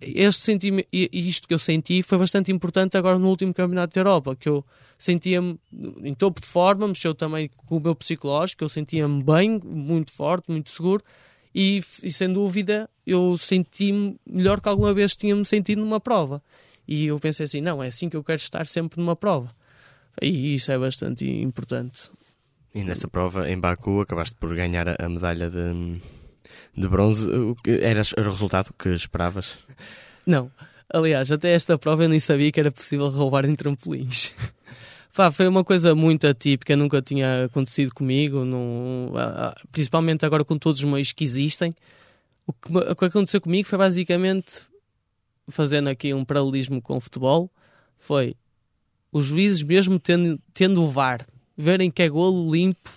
este 0.00 0.44
sentimento, 0.44 0.88
isto 0.92 1.48
que 1.48 1.54
eu 1.54 1.58
senti 1.58 2.02
foi 2.02 2.18
bastante 2.18 2.52
importante 2.52 2.96
agora 2.96 3.18
no 3.18 3.28
último 3.28 3.52
Campeonato 3.52 3.94
da 3.94 4.00
Europa, 4.00 4.36
que 4.36 4.48
eu 4.48 4.64
sentia-me 4.98 5.58
em 6.02 6.14
topo 6.14 6.40
de 6.40 6.46
forma, 6.46 6.86
mexeu 6.86 7.14
também 7.14 7.50
com 7.66 7.76
o 7.76 7.80
meu 7.80 7.94
psicológico, 7.94 8.62
eu 8.64 8.68
sentia-me 8.68 9.22
bem, 9.22 9.60
muito 9.64 10.12
forte, 10.12 10.50
muito 10.50 10.70
seguro, 10.70 11.02
e, 11.54 11.82
e 12.02 12.12
sem 12.12 12.32
dúvida 12.32 12.88
eu 13.06 13.36
senti-me 13.36 14.16
melhor 14.28 14.60
que 14.60 14.68
alguma 14.68 14.94
vez 14.94 15.16
tinha-me 15.16 15.44
sentido 15.44 15.80
numa 15.80 15.98
prova. 15.98 16.42
E 16.86 17.06
eu 17.06 17.18
pensei 17.18 17.44
assim, 17.44 17.60
não, 17.60 17.82
é 17.82 17.88
assim 17.88 18.08
que 18.08 18.16
eu 18.16 18.24
quero 18.24 18.40
estar 18.40 18.66
sempre 18.66 19.00
numa 19.00 19.16
prova. 19.16 19.54
E 20.22 20.54
isso 20.54 20.70
é 20.70 20.78
bastante 20.78 21.28
importante. 21.28 22.10
E 22.74 22.84
nessa 22.84 23.08
prova, 23.08 23.48
em 23.50 23.58
Baku, 23.58 24.00
acabaste 24.00 24.36
por 24.36 24.54
ganhar 24.54 25.00
a 25.00 25.08
medalha 25.08 25.50
de 25.50 26.00
de 26.78 26.88
bronze, 26.88 27.28
era, 27.66 28.00
era 28.16 28.28
o 28.28 28.32
resultado 28.32 28.72
que 28.78 28.90
esperavas? 28.90 29.58
Não. 30.26 30.50
Aliás, 30.92 31.30
até 31.30 31.52
esta 31.52 31.76
prova 31.76 32.04
eu 32.04 32.08
nem 32.08 32.20
sabia 32.20 32.50
que 32.50 32.60
era 32.60 32.70
possível 32.70 33.08
roubar 33.08 33.44
em 33.44 33.54
trampolins. 33.54 34.34
Pá, 35.14 35.32
foi 35.32 35.48
uma 35.48 35.64
coisa 35.64 35.94
muito 35.94 36.26
atípica, 36.26 36.76
nunca 36.76 37.02
tinha 37.02 37.46
acontecido 37.46 37.92
comigo, 37.92 38.44
não, 38.44 39.12
principalmente 39.72 40.24
agora 40.24 40.44
com 40.44 40.56
todos 40.56 40.80
os 40.80 40.88
meios 40.88 41.12
que 41.12 41.24
existem. 41.24 41.72
O 42.46 42.52
que, 42.52 42.76
o 42.76 42.94
que 42.94 43.04
aconteceu 43.04 43.40
comigo 43.40 43.68
foi 43.68 43.76
basicamente, 43.76 44.62
fazendo 45.48 45.88
aqui 45.88 46.14
um 46.14 46.24
paralelismo 46.24 46.80
com 46.80 46.96
o 46.96 47.00
futebol, 47.00 47.50
foi 47.98 48.36
os 49.10 49.24
juízes, 49.24 49.62
mesmo 49.62 49.98
tendo, 49.98 50.40
tendo 50.54 50.84
o 50.84 50.88
VAR, 50.88 51.26
verem 51.58 51.90
que 51.90 52.02
é 52.02 52.08
golo 52.08 52.54
limpo, 52.54 52.88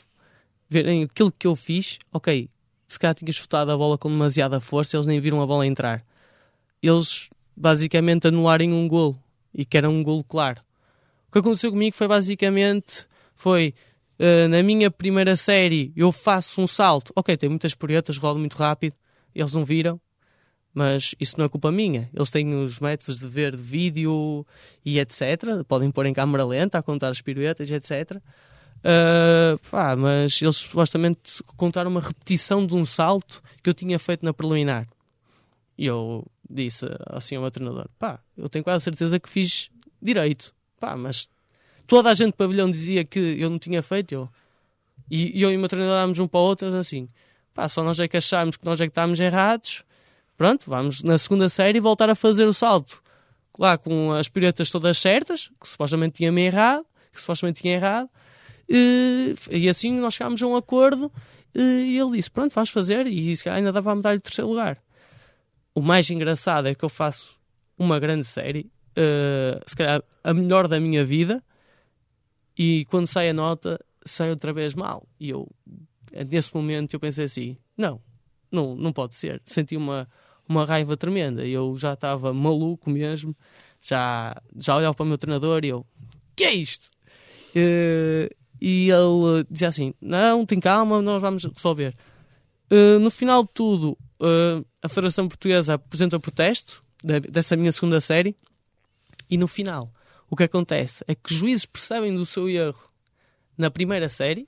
verem 0.69 1.03
aquilo 1.03 1.31
que 1.31 1.47
eu 1.47 1.55
fiz, 1.55 1.97
ok, 2.13 2.47
se 2.87 2.99
calhar 2.99 3.15
tinha 3.15 3.33
chutado 3.33 3.71
a 3.71 3.77
bola 3.77 3.97
com 3.97 4.07
demasiada 4.07 4.59
força, 4.59 4.95
eles 4.95 5.07
nem 5.07 5.19
viram 5.19 5.41
a 5.41 5.47
bola 5.47 5.65
entrar. 5.65 6.05
Eles 6.81 7.27
basicamente 7.57 8.27
anularem 8.27 8.71
um 8.71 8.87
golo 8.87 9.19
e 9.53 9.65
que 9.65 9.77
era 9.77 9.89
um 9.89 10.03
golo 10.03 10.23
claro. 10.23 10.61
O 11.27 11.31
que 11.31 11.39
aconteceu 11.39 11.71
comigo 11.71 11.95
foi 11.95 12.07
basicamente 12.07 13.07
foi 13.35 13.73
uh, 14.19 14.47
na 14.47 14.61
minha 14.61 14.91
primeira 14.91 15.35
série 15.35 15.91
eu 15.95 16.11
faço 16.11 16.61
um 16.61 16.67
salto, 16.67 17.11
ok, 17.15 17.35
tem 17.35 17.49
muitas 17.49 17.73
proetas, 17.73 18.17
rolo 18.17 18.37
muito 18.37 18.55
rápido, 18.57 18.95
eles 19.33 19.53
não 19.53 19.65
viram, 19.65 19.99
mas 20.73 21.13
isso 21.19 21.35
não 21.37 21.45
é 21.45 21.49
culpa 21.49 21.71
minha. 21.71 22.09
Eles 22.13 22.29
têm 22.29 22.53
os 22.53 22.79
métodos 22.79 23.19
de 23.19 23.27
ver 23.27 23.55
vídeo 23.55 24.45
e 24.85 24.99
etc. 24.99 25.63
Podem 25.67 25.91
pôr 25.91 26.05
em 26.05 26.13
câmera 26.13 26.45
lenta 26.45 26.77
a 26.77 26.83
contar 26.83 27.09
as 27.09 27.21
piruetas, 27.21 27.69
etc. 27.69 28.21
Uh, 28.81 29.59
pá, 29.69 29.95
mas 29.95 30.41
eles 30.41 30.57
supostamente 30.57 31.43
contaram 31.55 31.91
uma 31.91 32.01
repetição 32.01 32.65
de 32.65 32.73
um 32.73 32.85
salto 32.85 33.41
que 33.61 33.69
eu 33.69 33.73
tinha 33.73 33.99
feito 33.99 34.25
na 34.25 34.33
preliminar. 34.33 34.87
E 35.77 35.85
eu 35.85 36.25
disse 36.49 36.87
assim 37.07 37.35
ao 37.35 37.41
meu 37.41 37.51
treinador: 37.51 37.87
pá, 37.99 38.19
eu 38.37 38.49
tenho 38.49 38.63
quase 38.63 38.83
certeza 38.83 39.19
que 39.19 39.29
fiz 39.29 39.69
direito. 40.01 40.53
Pá, 40.79 40.95
mas 40.95 41.29
toda 41.85 42.09
a 42.09 42.15
gente 42.15 42.31
do 42.31 42.37
pavilhão 42.37 42.71
dizia 42.71 43.03
que 43.03 43.19
eu 43.19 43.49
não 43.49 43.59
tinha 43.59 43.83
feito. 43.83 44.13
Eu, 44.13 44.29
e, 45.09 45.37
e 45.37 45.41
eu 45.41 45.51
e 45.51 45.57
o 45.57 45.59
meu 45.59 45.67
treinador 45.67 45.97
dámos 45.97 46.17
um 46.17 46.27
para 46.27 46.39
o 46.39 46.43
outro 46.43 46.75
assim: 46.75 47.09
pá, 47.53 47.67
só 47.69 47.83
nós 47.83 47.99
é 47.99 48.07
que 48.07 48.17
achámos 48.17 48.57
que 48.57 48.65
nós 48.65 48.79
é 48.79 48.85
que 48.85 48.91
estávamos 48.91 49.19
errados. 49.19 49.83
Pronto, 50.41 50.67
vamos 50.67 51.03
na 51.03 51.19
segunda 51.19 51.47
série 51.49 51.79
voltar 51.79 52.09
a 52.09 52.15
fazer 52.15 52.45
o 52.45 52.53
salto. 52.53 52.99
Lá 53.59 53.77
com 53.77 54.11
as 54.11 54.27
piruetas 54.27 54.71
todas 54.71 54.97
certas, 54.97 55.51
que 55.61 55.69
supostamente 55.69 56.15
tinha 56.15 56.31
me 56.31 56.41
errado, 56.41 56.83
que 57.13 57.21
supostamente 57.21 57.61
tinha 57.61 57.75
errado 57.75 58.09
e, 58.67 59.35
e 59.51 59.69
assim 59.69 59.91
nós 59.99 60.15
chegámos 60.15 60.41
a 60.41 60.47
um 60.47 60.55
acordo 60.55 61.11
e 61.53 61.95
ele 61.95 62.13
disse: 62.13 62.31
Pronto, 62.31 62.55
vais 62.55 62.71
fazer. 62.71 63.05
E 63.05 63.35
ainda 63.51 63.71
dava 63.71 63.91
a 63.91 63.95
medalha 63.95 64.17
de 64.17 64.23
terceiro 64.23 64.49
lugar. 64.49 64.79
O 65.75 65.81
mais 65.83 66.09
engraçado 66.09 66.67
é 66.67 66.73
que 66.73 66.83
eu 66.83 66.89
faço 66.89 67.37
uma 67.77 67.99
grande 67.99 68.25
série, 68.25 68.71
uh, 68.97 69.61
se 69.67 69.75
calhar 69.75 70.01
a 70.23 70.33
melhor 70.33 70.67
da 70.67 70.79
minha 70.79 71.05
vida, 71.05 71.43
e 72.57 72.85
quando 72.85 73.05
sai 73.05 73.29
a 73.29 73.33
nota, 73.33 73.79
sai 74.03 74.31
outra 74.31 74.51
vez 74.51 74.73
mal. 74.73 75.07
E 75.19 75.29
eu, 75.29 75.47
nesse 76.31 76.51
momento, 76.55 76.95
eu 76.95 76.99
pensei 76.99 77.25
assim: 77.25 77.57
não, 77.77 78.01
não, 78.51 78.75
não 78.75 78.91
pode 78.91 79.15
ser. 79.15 79.39
Senti 79.45 79.77
uma, 79.77 80.09
uma 80.51 80.65
raiva 80.65 80.97
tremenda. 80.97 81.45
Eu 81.45 81.75
já 81.77 81.93
estava 81.93 82.33
maluco 82.33 82.89
mesmo, 82.89 83.35
já, 83.81 84.39
já 84.55 84.75
olhava 84.75 84.93
para 84.93 85.03
o 85.03 85.07
meu 85.07 85.17
treinador 85.17 85.63
e 85.63 85.69
eu: 85.69 85.85
que 86.35 86.43
é 86.43 86.53
isto? 86.53 86.89
Uh, 87.55 88.33
e 88.59 88.89
ele 88.89 89.45
dizia 89.49 89.69
assim: 89.69 89.93
Não, 89.99 90.45
tem 90.45 90.59
calma, 90.59 91.01
nós 91.01 91.21
vamos 91.21 91.43
resolver. 91.43 91.95
Uh, 92.71 92.99
no 92.99 93.09
final 93.09 93.43
de 93.43 93.49
tudo, 93.53 93.97
uh, 94.21 94.65
a 94.81 94.87
Federação 94.87 95.27
Portuguesa 95.27 95.73
apresenta 95.73 96.19
protesto 96.19 96.83
de, 97.03 97.19
dessa 97.21 97.57
minha 97.57 97.71
segunda 97.71 97.99
série, 97.99 98.35
e 99.29 99.37
no 99.37 99.47
final, 99.47 99.91
o 100.29 100.35
que 100.35 100.43
acontece 100.43 101.03
é 101.07 101.15
que 101.15 101.31
os 101.31 101.37
juízes 101.37 101.65
percebem 101.65 102.15
do 102.15 102.25
seu 102.25 102.49
erro 102.49 102.89
na 103.57 103.69
primeira 103.69 104.07
série, 104.07 104.47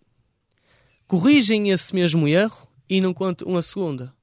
corrigem 1.08 1.70
esse 1.70 1.94
mesmo 1.94 2.28
erro 2.28 2.68
e 2.90 3.02
não 3.02 3.14
contam 3.14 3.48
uma 3.48 3.62
segunda. 3.62 4.14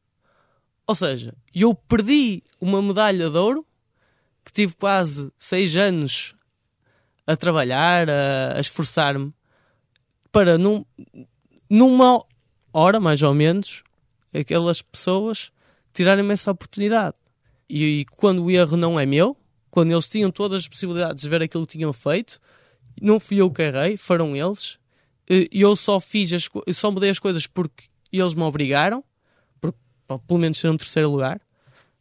Ou 0.91 0.95
seja, 0.97 1.33
eu 1.55 1.73
perdi 1.73 2.43
uma 2.61 2.83
medalha 2.83 3.31
de 3.31 3.39
ouro 3.39 3.65
que 4.45 4.51
tive 4.51 4.75
quase 4.75 5.33
seis 5.39 5.77
anos 5.77 6.35
a 7.25 7.37
trabalhar, 7.37 8.11
a, 8.11 8.57
a 8.57 8.61
esforçar-me 8.61 9.33
para 10.33 10.59
num, 10.59 10.85
numa 11.71 12.25
hora, 12.73 12.99
mais 12.99 13.23
ou 13.23 13.33
menos, 13.33 13.85
aquelas 14.35 14.83
pessoas 14.83 15.53
tirarem-me 15.95 16.33
essa 16.33 16.51
oportunidade. 16.51 17.15
E, 17.69 18.01
e, 18.01 18.05
quando 18.05 18.47
o 18.47 18.51
erro 18.51 18.77
não 18.77 18.99
é 18.99 19.07
meu, 19.07 19.37
quando 19.71 19.93
eles 19.93 20.09
tinham 20.09 20.29
todas 20.29 20.65
as 20.65 20.67
possibilidades 20.67 21.23
de 21.23 21.29
ver 21.29 21.41
aquilo 21.41 21.65
que 21.69 21.79
tinham 21.79 21.93
feito, 21.93 22.41
não 23.01 23.21
fui 23.21 23.37
eu 23.37 23.49
que 23.49 23.63
errei, 23.63 23.97
foram 23.97 24.35
eles. 24.35 24.77
E 25.29 25.61
eu 25.61 25.77
só 25.77 26.01
fiz 26.01 26.33
as, 26.33 26.49
só 26.75 26.91
mudei 26.91 27.11
as 27.11 27.21
coisas 27.21 27.47
porque 27.47 27.85
eles 28.13 28.35
me 28.35 28.43
obrigaram, 28.43 29.05
pelo 30.19 30.41
menos 30.41 30.59
ser 30.59 30.69
um 30.69 30.77
terceiro 30.77 31.11
lugar. 31.11 31.41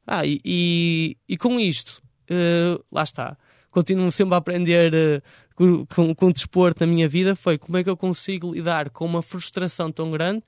Ah, 0.05 0.25
e, 0.25 0.39
e, 0.43 1.17
e 1.27 1.37
com 1.37 1.59
isto, 1.59 2.01
uh, 2.31 2.83
lá 2.91 3.03
está 3.03 3.37
continuo 3.71 4.11
sempre 4.11 4.33
a 4.35 4.37
aprender 4.37 4.93
uh, 4.93 5.21
com, 5.55 5.85
com, 5.85 6.15
com 6.15 6.25
o 6.27 6.33
desporto 6.33 6.85
na 6.85 6.91
minha 6.91 7.07
vida 7.07 7.35
foi 7.35 7.57
como 7.57 7.77
é 7.77 7.83
que 7.83 7.89
eu 7.89 7.97
consigo 7.97 8.53
lidar 8.53 8.89
com 8.89 9.05
uma 9.05 9.21
frustração 9.21 9.91
tão 9.91 10.11
grande 10.11 10.43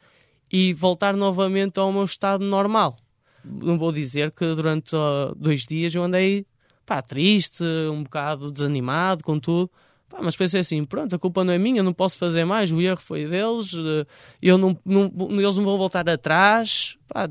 e 0.51 0.73
voltar 0.73 1.15
novamente 1.15 1.79
ao 1.79 1.91
meu 1.93 2.03
estado 2.03 2.43
normal. 2.43 2.95
Não 3.43 3.77
vou 3.77 3.91
dizer 3.91 4.31
que 4.31 4.45
durante 4.53 4.95
uh, 4.95 5.33
dois 5.35 5.65
dias 5.65 5.95
eu 5.95 6.03
andei 6.03 6.45
pá, 6.85 7.01
triste, 7.01 7.63
um 7.91 8.03
bocado 8.03 8.51
desanimado 8.51 9.23
com 9.23 9.39
tudo. 9.39 9.71
Pá, 10.09 10.19
mas 10.21 10.35
pensei 10.35 10.59
assim, 10.59 10.83
pronto, 10.83 11.15
a 11.15 11.19
culpa 11.19 11.43
não 11.43 11.53
é 11.53 11.57
minha, 11.57 11.81
não 11.81 11.93
posso 11.93 12.17
fazer 12.17 12.43
mais, 12.43 12.71
o 12.71 12.81
erro 12.81 12.99
foi 12.99 13.25
deles, 13.25 13.73
eh, 13.73 14.05
eu 14.41 14.57
não, 14.57 14.77
não, 14.83 15.09
eles 15.39 15.55
não 15.55 15.63
vão 15.63 15.77
voltar 15.77 16.07
atrás. 16.09 16.97
Pá, 17.07 17.29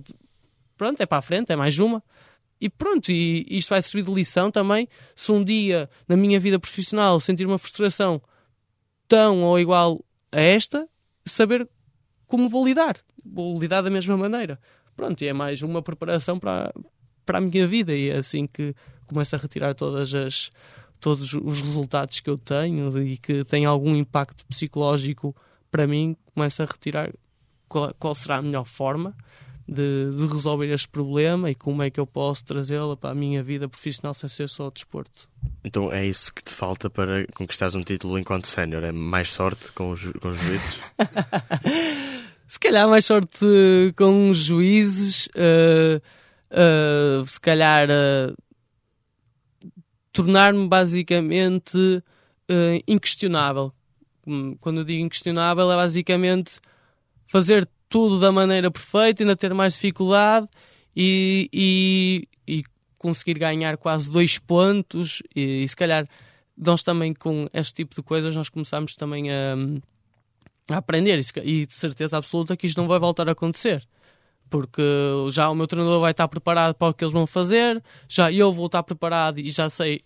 pronto, 0.81 0.99
é 1.03 1.05
para 1.05 1.19
a 1.19 1.23
frente, 1.23 1.53
é 1.53 1.57
mais 1.57 1.79
uma. 1.79 2.03
E 2.59 2.71
pronto, 2.71 3.13
e 3.13 3.47
isto 3.51 3.69
vai 3.69 3.83
servir 3.83 4.03
de 4.03 4.15
lição 4.15 4.51
também. 4.51 4.89
Se 5.15 5.31
um 5.31 5.45
dia 5.45 5.91
na 6.09 6.17
minha 6.17 6.41
vida 6.41 6.59
profissional 6.59 7.21
sentir 7.21 7.45
uma 7.45 7.59
frustração 7.59 8.19
tão 9.07 9.43
ou 9.43 9.61
igual 9.61 10.03
a 10.33 10.41
esta, 10.41 10.89
saber 11.27 11.69
como 12.27 12.49
vou 12.49 12.65
lidar. 12.65 12.97
Vou 13.23 13.61
lidar 13.61 13.83
da 13.83 13.91
mesma 13.91 14.17
maneira. 14.17 14.59
Pronto, 14.97 15.21
e 15.23 15.27
é 15.27 15.35
mais 15.35 15.61
uma 15.61 15.83
preparação 15.83 16.39
para, 16.39 16.73
para 17.27 17.37
a 17.37 17.41
minha 17.43 17.67
vida. 17.67 17.95
E 17.95 18.09
é 18.09 18.17
assim 18.17 18.47
que 18.47 18.75
começo 19.07 19.37
a 19.37 19.39
retirar 19.39 19.75
todas 19.75 20.15
as, 20.15 20.51
todos 20.99 21.35
os 21.35 21.61
resultados 21.61 22.21
que 22.21 22.31
eu 22.31 22.39
tenho 22.39 23.03
e 23.03 23.19
que 23.19 23.45
têm 23.45 23.67
algum 23.67 23.95
impacto 23.95 24.47
psicológico 24.47 25.37
para 25.71 25.87
mim, 25.87 26.17
começo 26.33 26.63
a 26.63 26.65
retirar 26.65 27.13
qual, 27.69 27.95
qual 27.99 28.15
será 28.15 28.37
a 28.37 28.43
melhor 28.43 28.65
forma 28.65 29.15
de, 29.71 30.17
de 30.17 30.27
resolver 30.27 30.67
este 30.67 30.89
problema 30.89 31.49
e 31.49 31.55
como 31.55 31.81
é 31.81 31.91
que 31.91 32.01
eu 32.01 32.07
posso 32.07 32.45
trazê-la 32.45 32.97
para 32.97 33.11
a 33.11 33.15
minha 33.15 33.41
vida 33.41 33.69
profissional 33.69 34.13
sem 34.13 34.29
ser 34.29 34.49
só 34.49 34.69
desporto. 34.69 35.29
Então 35.63 35.93
é 35.93 36.05
isso 36.05 36.35
que 36.35 36.43
te 36.43 36.53
falta 36.53 36.91
para 36.91 37.25
conquistares 37.35 37.77
um 37.77 37.85
título 37.85 38.19
enquanto 38.19 38.49
sénior? 38.49 38.83
É 38.83 38.91
mais 38.91 39.31
sorte 39.31 39.71
com 39.71 39.91
os, 39.93 40.03
com 40.21 40.31
os 40.31 40.39
juízes? 40.39 40.81
se 42.49 42.59
calhar 42.59 42.89
mais 42.89 43.07
sorte 43.07 43.47
com 43.97 44.31
os 44.31 44.39
juízes, 44.39 45.27
uh, 45.37 46.03
uh, 46.51 47.25
se 47.25 47.41
calhar 47.41 47.89
uh, 47.89 48.37
tornar-me 50.13 50.67
basicamente 50.67 52.03
inquestionável. 52.89 53.73
Hum, 54.27 54.57
quando 54.59 54.79
eu 54.79 54.85
digo 54.85 55.05
inquestionável, 55.05 55.71
é 55.71 55.77
basicamente 55.77 56.59
fazer 57.29 57.65
tudo 57.91 58.21
da 58.21 58.31
maneira 58.31 58.71
perfeita, 58.71 59.23
ainda 59.23 59.37
ter 59.37 59.53
mais 59.53 59.75
dificuldade 59.75 60.47
e, 60.97 61.51
e, 61.53 62.29
e 62.47 62.65
conseguir 62.97 63.37
ganhar 63.39 63.77
quase 63.77 64.09
dois 64.09 64.39
pontos. 64.39 65.21
E, 65.35 65.65
e, 65.65 65.69
se 65.69 65.77
calhar 65.77 66.09
nós 66.57 66.83
também 66.85 67.13
com 67.13 67.49
este 67.53 67.75
tipo 67.75 67.95
de 67.97 68.03
coisas 68.03 68.35
nós 68.35 68.49
começamos 68.49 68.95
também 68.95 69.31
a, 69.31 69.57
a 70.71 70.77
aprender. 70.77 71.21
E 71.43 71.67
de 71.67 71.75
certeza 71.75 72.17
absoluta 72.17 72.57
que 72.57 72.67
isto 72.67 72.81
não 72.81 72.87
vai 72.87 73.01
voltar 73.01 73.29
a 73.29 73.33
acontecer. 73.33 73.87
Porque 74.49 74.83
já 75.31 75.51
o 75.51 75.55
meu 75.55 75.67
treinador 75.67 76.01
vai 76.01 76.13
estar 76.13 76.29
preparado 76.29 76.75
para 76.75 76.89
o 76.89 76.95
que 76.95 77.05
eles 77.05 77.13
vão 77.13 77.27
fazer, 77.27 77.83
já 78.09 78.33
eu 78.33 78.53
vou 78.53 78.67
estar 78.67 78.83
preparado 78.83 79.39
e 79.39 79.51
já 79.51 79.69
sei 79.69 80.03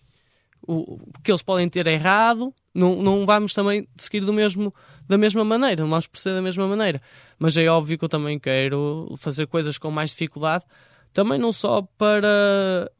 o, 0.67 0.99
que 1.23 1.31
eles 1.31 1.41
podem 1.41 1.67
ter 1.69 1.87
errado, 1.87 2.53
não, 2.73 2.95
não 2.95 3.25
vamos 3.25 3.53
também 3.53 3.87
seguir 3.97 4.21
do 4.21 4.33
mesmo, 4.33 4.73
da 5.07 5.17
mesma 5.17 5.43
maneira, 5.43 5.83
não 5.83 5.89
vamos 5.89 6.07
proceder 6.07 6.37
da 6.37 6.41
mesma 6.41 6.67
maneira. 6.67 7.01
Mas 7.39 7.55
é 7.57 7.67
óbvio 7.67 7.97
que 7.97 8.05
eu 8.05 8.09
também 8.09 8.39
quero 8.39 9.15
fazer 9.17 9.47
coisas 9.47 9.77
com 9.77 9.89
mais 9.91 10.11
dificuldade, 10.11 10.65
também 11.13 11.39
não 11.39 11.53
só 11.53 11.81
para 11.97 12.91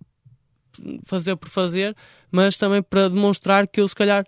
fazer 1.05 1.35
por 1.35 1.49
fazer, 1.49 1.95
mas 2.31 2.57
também 2.57 2.81
para 2.81 3.09
demonstrar 3.09 3.67
que 3.67 3.81
eu, 3.81 3.87
se 3.87 3.95
calhar, 3.95 4.25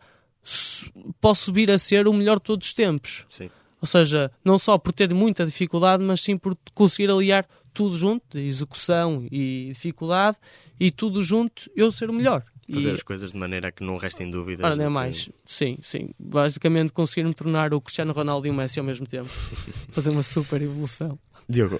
posso 1.20 1.52
vir 1.52 1.72
a 1.72 1.80
ser 1.80 2.08
o 2.08 2.14
melhor 2.14 2.38
de 2.38 2.44
todos 2.44 2.68
os 2.68 2.74
tempos. 2.74 3.26
Sim. 3.30 3.50
Ou 3.80 3.88
seja, 3.88 4.32
não 4.44 4.58
só 4.58 4.78
por 4.78 4.92
ter 4.92 5.14
muita 5.14 5.46
dificuldade, 5.46 6.04
mas 6.04 6.22
sim 6.22 6.38
por 6.38 6.58
conseguir 6.74 7.12
aliar 7.12 7.46
tudo 7.74 7.96
junto, 7.96 8.40
execução 8.40 9.28
e 9.32 9.70
dificuldade, 9.72 10.38
e 10.80 10.90
tudo 10.90 11.22
junto 11.22 11.70
eu 11.76 11.92
ser 11.92 12.10
o 12.10 12.14
melhor. 12.14 12.44
Fazer 12.72 12.90
e... 12.90 12.94
as 12.94 13.04
coisas 13.04 13.32
de 13.32 13.38
maneira 13.38 13.72
que 13.72 13.84
não 13.84 13.98
restem 13.98 14.30
dúvidas. 14.30 14.66
Ora, 14.66 14.76
nem 14.76 14.90
mais. 14.90 15.30
Sim, 15.46 15.78
sim. 15.82 16.10
Basicamente 16.20 16.92
conseguir 16.92 17.24
me 17.24 17.34
tornar 17.34 17.74
o 17.74 17.80
Cristiano 17.80 18.12
Ronaldo 18.12 18.48
e 18.48 18.50
o 18.50 18.54
Messi 18.54 18.80
ao 18.80 18.86
mesmo 18.86 19.06
tempo. 19.08 19.30
Fazer 19.90 20.10
uma 20.10 20.24
super 20.24 20.62
evolução. 20.62 21.18
Diogo, 21.48 21.80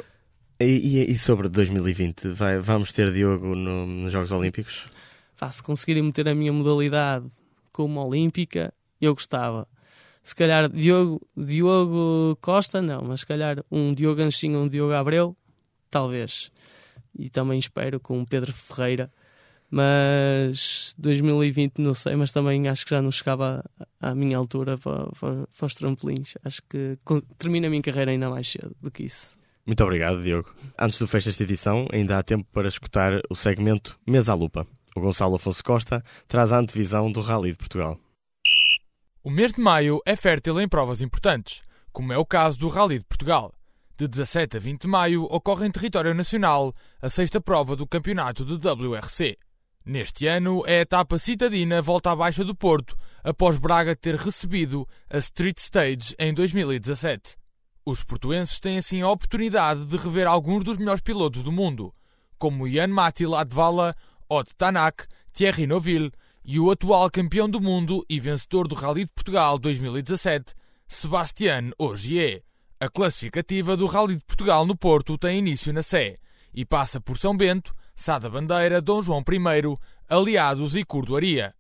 e, 0.60 1.12
e, 1.12 1.18
sobre 1.18 1.48
2020? 1.50 2.30
Vai, 2.30 2.58
vamos 2.60 2.92
ter 2.92 3.12
Diogo 3.12 3.54
no, 3.54 3.86
nos 3.86 4.12
Jogos 4.12 4.32
Olímpicos? 4.32 4.86
Vá, 5.40 5.52
se 5.52 5.62
conseguirem 5.62 6.02
meter 6.02 6.28
a 6.28 6.34
minha 6.34 6.52
modalidade 6.52 7.28
como 7.72 8.04
olímpica, 8.04 8.74
eu 9.00 9.14
gostava. 9.14 9.68
Se 10.24 10.36
calhar 10.36 10.68
Diogo, 10.68 11.22
Diogo 11.38 12.36
Costa, 12.42 12.82
não, 12.82 13.04
mas 13.04 13.20
se 13.20 13.26
calhar 13.28 13.64
um 13.72 13.94
Diogo 13.94 14.22
Anchinho, 14.22 14.60
um 14.60 14.68
Diogo 14.68 14.94
Abreu, 14.94 15.38
talvez. 15.92 16.52
E 17.18 17.30
também 17.30 17.60
espero 17.60 18.00
com 18.00 18.26
Pedro 18.26 18.52
Ferreira 18.52 19.12
mas 19.70 20.96
2020 20.98 21.80
não 21.80 21.94
sei, 21.94 22.16
mas 22.16 22.32
também 22.32 22.68
acho 22.68 22.86
que 22.86 22.92
já 22.92 23.02
não 23.02 23.12
chegava 23.12 23.64
à 24.00 24.16
minha 24.16 24.38
altura 24.38 24.78
para, 24.78 25.08
para, 25.20 25.48
para 25.48 25.66
os 25.66 25.76
trampolins. 25.76 26.36
Acho 26.44 26.62
que 26.70 26.98
termino 27.38 27.68
a 27.68 27.70
minha 27.70 27.82
carreira 27.82 28.12
ainda 28.12 28.30
mais 28.30 28.50
cedo 28.50 28.76
do 28.82 28.90
que 28.90 29.04
isso. 29.04 29.38
Muito 29.66 29.84
obrigado, 29.84 30.24
Diogo. 30.24 30.50
Antes 30.80 30.98
do 30.98 31.08
fecho 31.08 31.28
desta 31.28 31.44
edição, 31.44 31.88
ainda 31.92 32.18
há 32.18 32.24
tempo 32.24 32.48
para 32.54 32.70
escutar 32.70 33.20
o 33.30 33.36
segmento 33.36 34.00
Mesa 34.08 34.32
à 34.32 34.36
Lupa. 34.36 34.66
O 34.96 35.02
Gonçalo 35.02 35.36
Afonso 35.36 35.64
Costa 35.64 36.02
traz 36.28 36.54
a 36.54 36.58
antevisão 36.58 37.12
do 37.12 37.20
Rally 37.20 37.52
de 37.52 37.58
Portugal. 37.58 38.00
O 39.22 39.30
mês 39.30 39.52
de 39.52 39.60
maio 39.60 40.00
é 40.06 40.16
fértil 40.16 40.62
em 40.62 40.70
provas 40.70 41.02
importantes, 41.02 41.62
como 41.92 42.14
é 42.14 42.18
o 42.18 42.26
caso 42.26 42.58
do 42.58 42.70
Rally 42.70 43.00
de 43.00 43.06
Portugal. 43.06 43.54
De 43.98 44.08
17 44.08 44.56
a 44.56 44.60
20 44.60 44.84
de 44.84 44.88
maio 44.88 45.24
ocorre 45.24 45.68
em 45.68 45.72
território 45.72 46.14
nacional 46.14 46.74
a 47.02 47.10
sexta 47.10 47.42
prova 47.42 47.76
do 47.76 47.86
campeonato 47.86 48.46
do 48.46 48.56
WRC. 48.56 49.38
Neste 49.88 50.28
ano, 50.28 50.66
a 50.66 50.72
etapa 50.72 51.18
citadina 51.18 51.82
volta 51.82 52.12
à 52.12 52.16
Baixa 52.16 52.44
do 52.44 52.54
Porto, 52.54 52.94
após 53.24 53.58
Braga 53.58 53.96
ter 53.96 54.16
recebido 54.16 54.86
a 55.10 55.18
Street 55.20 55.58
Stage 55.60 56.14
em 56.20 56.34
2017. 56.34 57.38
Os 57.86 58.04
portuenses 58.04 58.60
têm 58.60 58.80
assim 58.80 59.02
a 59.02 59.10
oportunidade 59.10 59.86
de 59.86 59.96
rever 59.96 60.28
alguns 60.28 60.66
dos 60.66 60.78
melhores 60.78 61.00
pilotos 61.00 61.42
do 61.42 61.54
mundo, 61.54 61.96
como 62.38 62.68
Jan 62.68 62.88
Matti 62.88 63.26
Ladvala, 63.26 63.96
Ott 64.30 64.54
Tanak, 64.58 65.06
Thierry 65.32 65.66
Neuville 65.66 66.12
e 66.44 66.60
o 66.60 66.70
atual 66.70 67.10
campeão 67.10 67.50
do 67.50 67.62
mundo 67.62 68.04
e 68.10 68.20
vencedor 68.20 68.68
do 68.68 68.76
Rally 68.76 69.06
de 69.06 69.14
Portugal 69.14 69.58
2017, 69.58 70.54
Sebastián 70.86 71.72
Ogier. 71.80 72.44
A 72.78 72.90
classificativa 72.90 73.78
do 73.78 73.86
Rally 73.86 74.18
de 74.18 74.26
Portugal 74.26 74.66
no 74.66 74.76
Porto 74.76 75.18
tem 75.18 75.40
início 75.40 75.72
na 75.72 75.82
Sé 75.82 76.18
e 76.54 76.66
passa 76.66 77.00
por 77.00 77.18
São 77.18 77.38
Bento, 77.38 77.74
Sá 78.00 78.20
da 78.20 78.30
Bandeira, 78.30 78.80
Dom 78.80 79.02
João 79.02 79.22
I, 79.22 79.78
Aliados 80.08 80.76
e 80.76 80.86
Cordoaria. 80.86 81.56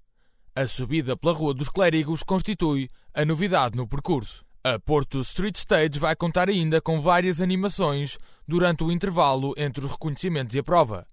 A 0.56 0.68
subida 0.68 1.18
pela 1.18 1.34
Rua 1.34 1.52
dos 1.52 1.68
Clérigos 1.68 2.22
constitui 2.22 2.92
a 3.12 3.26
novidade 3.26 3.76
no 3.76 3.88
percurso. 3.88 4.46
A 4.64 4.78
Porto 4.78 5.20
Street 5.22 5.56
Stage 5.56 5.98
vai 5.98 6.16
contar 6.16 6.48
ainda 6.48 6.80
com 6.80 7.02
várias 7.02 7.42
animações 7.42 8.20
durante 8.48 8.84
o 8.84 8.92
intervalo 8.92 9.56
entre 9.58 9.84
os 9.84 9.92
reconhecimentos 9.92 10.54
e 10.54 10.60
a 10.60 10.64
prova, 10.64 11.08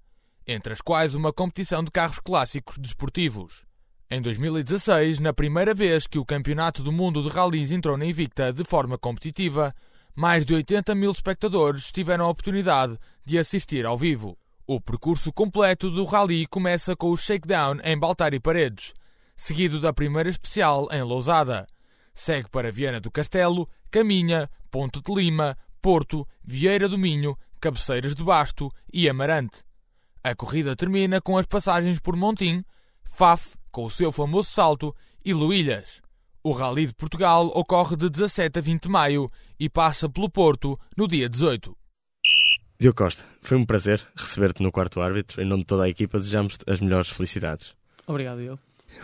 entre 0.46 0.74
as 0.74 0.82
quais 0.82 1.14
uma 1.14 1.32
competição 1.32 1.82
de 1.82 1.90
carros 1.90 2.20
clássicos 2.20 2.76
desportivos. 2.76 3.64
Em 4.10 4.20
2016, 4.20 5.20
na 5.20 5.32
primeira 5.32 5.72
vez 5.72 6.06
que 6.06 6.18
o 6.18 6.24
Campeonato 6.24 6.82
do 6.82 6.92
Mundo 6.92 7.22
de 7.22 7.30
Rallys 7.30 7.72
entrou 7.72 7.96
na 7.96 8.04
Invicta 8.04 8.52
de 8.52 8.62
forma 8.62 8.98
competitiva, 8.98 9.74
mais 10.14 10.44
de 10.44 10.54
80 10.54 10.94
mil 10.94 11.10
espectadores 11.10 11.90
tiveram 11.90 12.26
a 12.26 12.28
oportunidade 12.28 12.98
de 13.24 13.38
assistir 13.38 13.86
ao 13.86 13.96
vivo. 13.96 14.36
O 14.66 14.80
percurso 14.80 15.30
completo 15.30 15.90
do 15.90 16.06
rally 16.06 16.46
começa 16.46 16.96
com 16.96 17.10
o 17.10 17.16
shakedown 17.18 17.76
em 17.84 17.98
Baltar 17.98 18.32
Paredes, 18.40 18.94
seguido 19.36 19.78
da 19.78 19.92
primeira 19.92 20.26
especial 20.26 20.88
em 20.90 21.02
Lousada. 21.02 21.66
Segue 22.14 22.48
para 22.48 22.72
Viana 22.72 22.98
do 22.98 23.10
Castelo, 23.10 23.68
Caminha, 23.90 24.48
Ponte 24.70 25.02
de 25.02 25.14
Lima, 25.14 25.54
Porto, 25.82 26.26
Vieira 26.42 26.88
do 26.88 26.96
Minho, 26.96 27.36
Cabeceiras 27.60 28.14
de 28.14 28.24
Basto 28.24 28.72
e 28.90 29.06
Amarante. 29.06 29.62
A 30.22 30.34
corrida 30.34 30.74
termina 30.74 31.20
com 31.20 31.36
as 31.36 31.44
passagens 31.44 32.00
por 32.00 32.16
Montim, 32.16 32.64
Faf, 33.02 33.56
com 33.70 33.84
o 33.84 33.90
seu 33.90 34.10
famoso 34.10 34.48
salto, 34.48 34.96
e 35.22 35.34
Luilhas. 35.34 36.00
O 36.42 36.52
Rally 36.52 36.86
de 36.86 36.94
Portugal 36.94 37.48
ocorre 37.48 37.96
de 37.96 38.08
17 38.08 38.58
a 38.58 38.62
20 38.62 38.84
de 38.84 38.88
maio 38.88 39.30
e 39.60 39.68
passa 39.68 40.08
pelo 40.08 40.30
Porto 40.30 40.80
no 40.96 41.06
dia 41.06 41.28
18. 41.28 41.76
Diogo 42.78 42.96
Costa, 42.96 43.24
foi 43.40 43.56
um 43.56 43.64
prazer 43.64 44.02
receber-te 44.16 44.62
no 44.62 44.72
quarto 44.72 45.00
árbitro. 45.00 45.40
Em 45.40 45.44
nome 45.44 45.62
de 45.62 45.66
toda 45.66 45.84
a 45.84 45.88
equipa, 45.88 46.18
desejamos 46.18 46.58
as 46.66 46.80
melhores 46.80 47.08
felicidades. 47.08 47.74
Obrigado, 48.06 48.40
eu. 48.40 48.58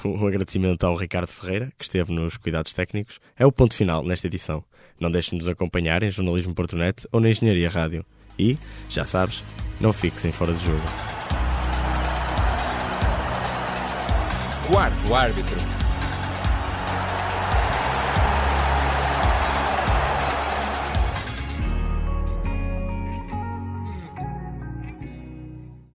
Um 0.05 0.27
agradecimento 0.27 0.85
ao 0.85 0.95
Ricardo 0.95 1.29
Ferreira, 1.29 1.73
que 1.79 1.85
esteve 1.85 2.13
nos 2.13 2.37
cuidados 2.37 2.73
técnicos. 2.73 3.19
É 3.37 3.45
o 3.47 3.53
ponto 3.53 3.75
final 3.75 4.05
nesta 4.05 4.27
edição. 4.27 4.65
Não 5.01 5.11
deixes 5.11 5.31
de 5.31 5.37
nos 5.37 5.49
acompanhar 5.49 6.03
em 6.03 6.11
Jornalismo 6.11 6.55
Portunet 6.55 7.07
ou 7.11 7.21
na 7.21 7.31
Engenharia 7.31 7.69
Rádio. 7.69 8.05
E, 8.39 8.57
já 8.89 9.05
sabes, 9.05 9.43
não 9.81 9.93
fiques 9.93 10.25
em 10.25 10.33
fora 10.33 10.53
de 10.53 10.65
jogo. 10.65 10.83
Quarto 14.67 15.15
árbitro. 15.15 15.80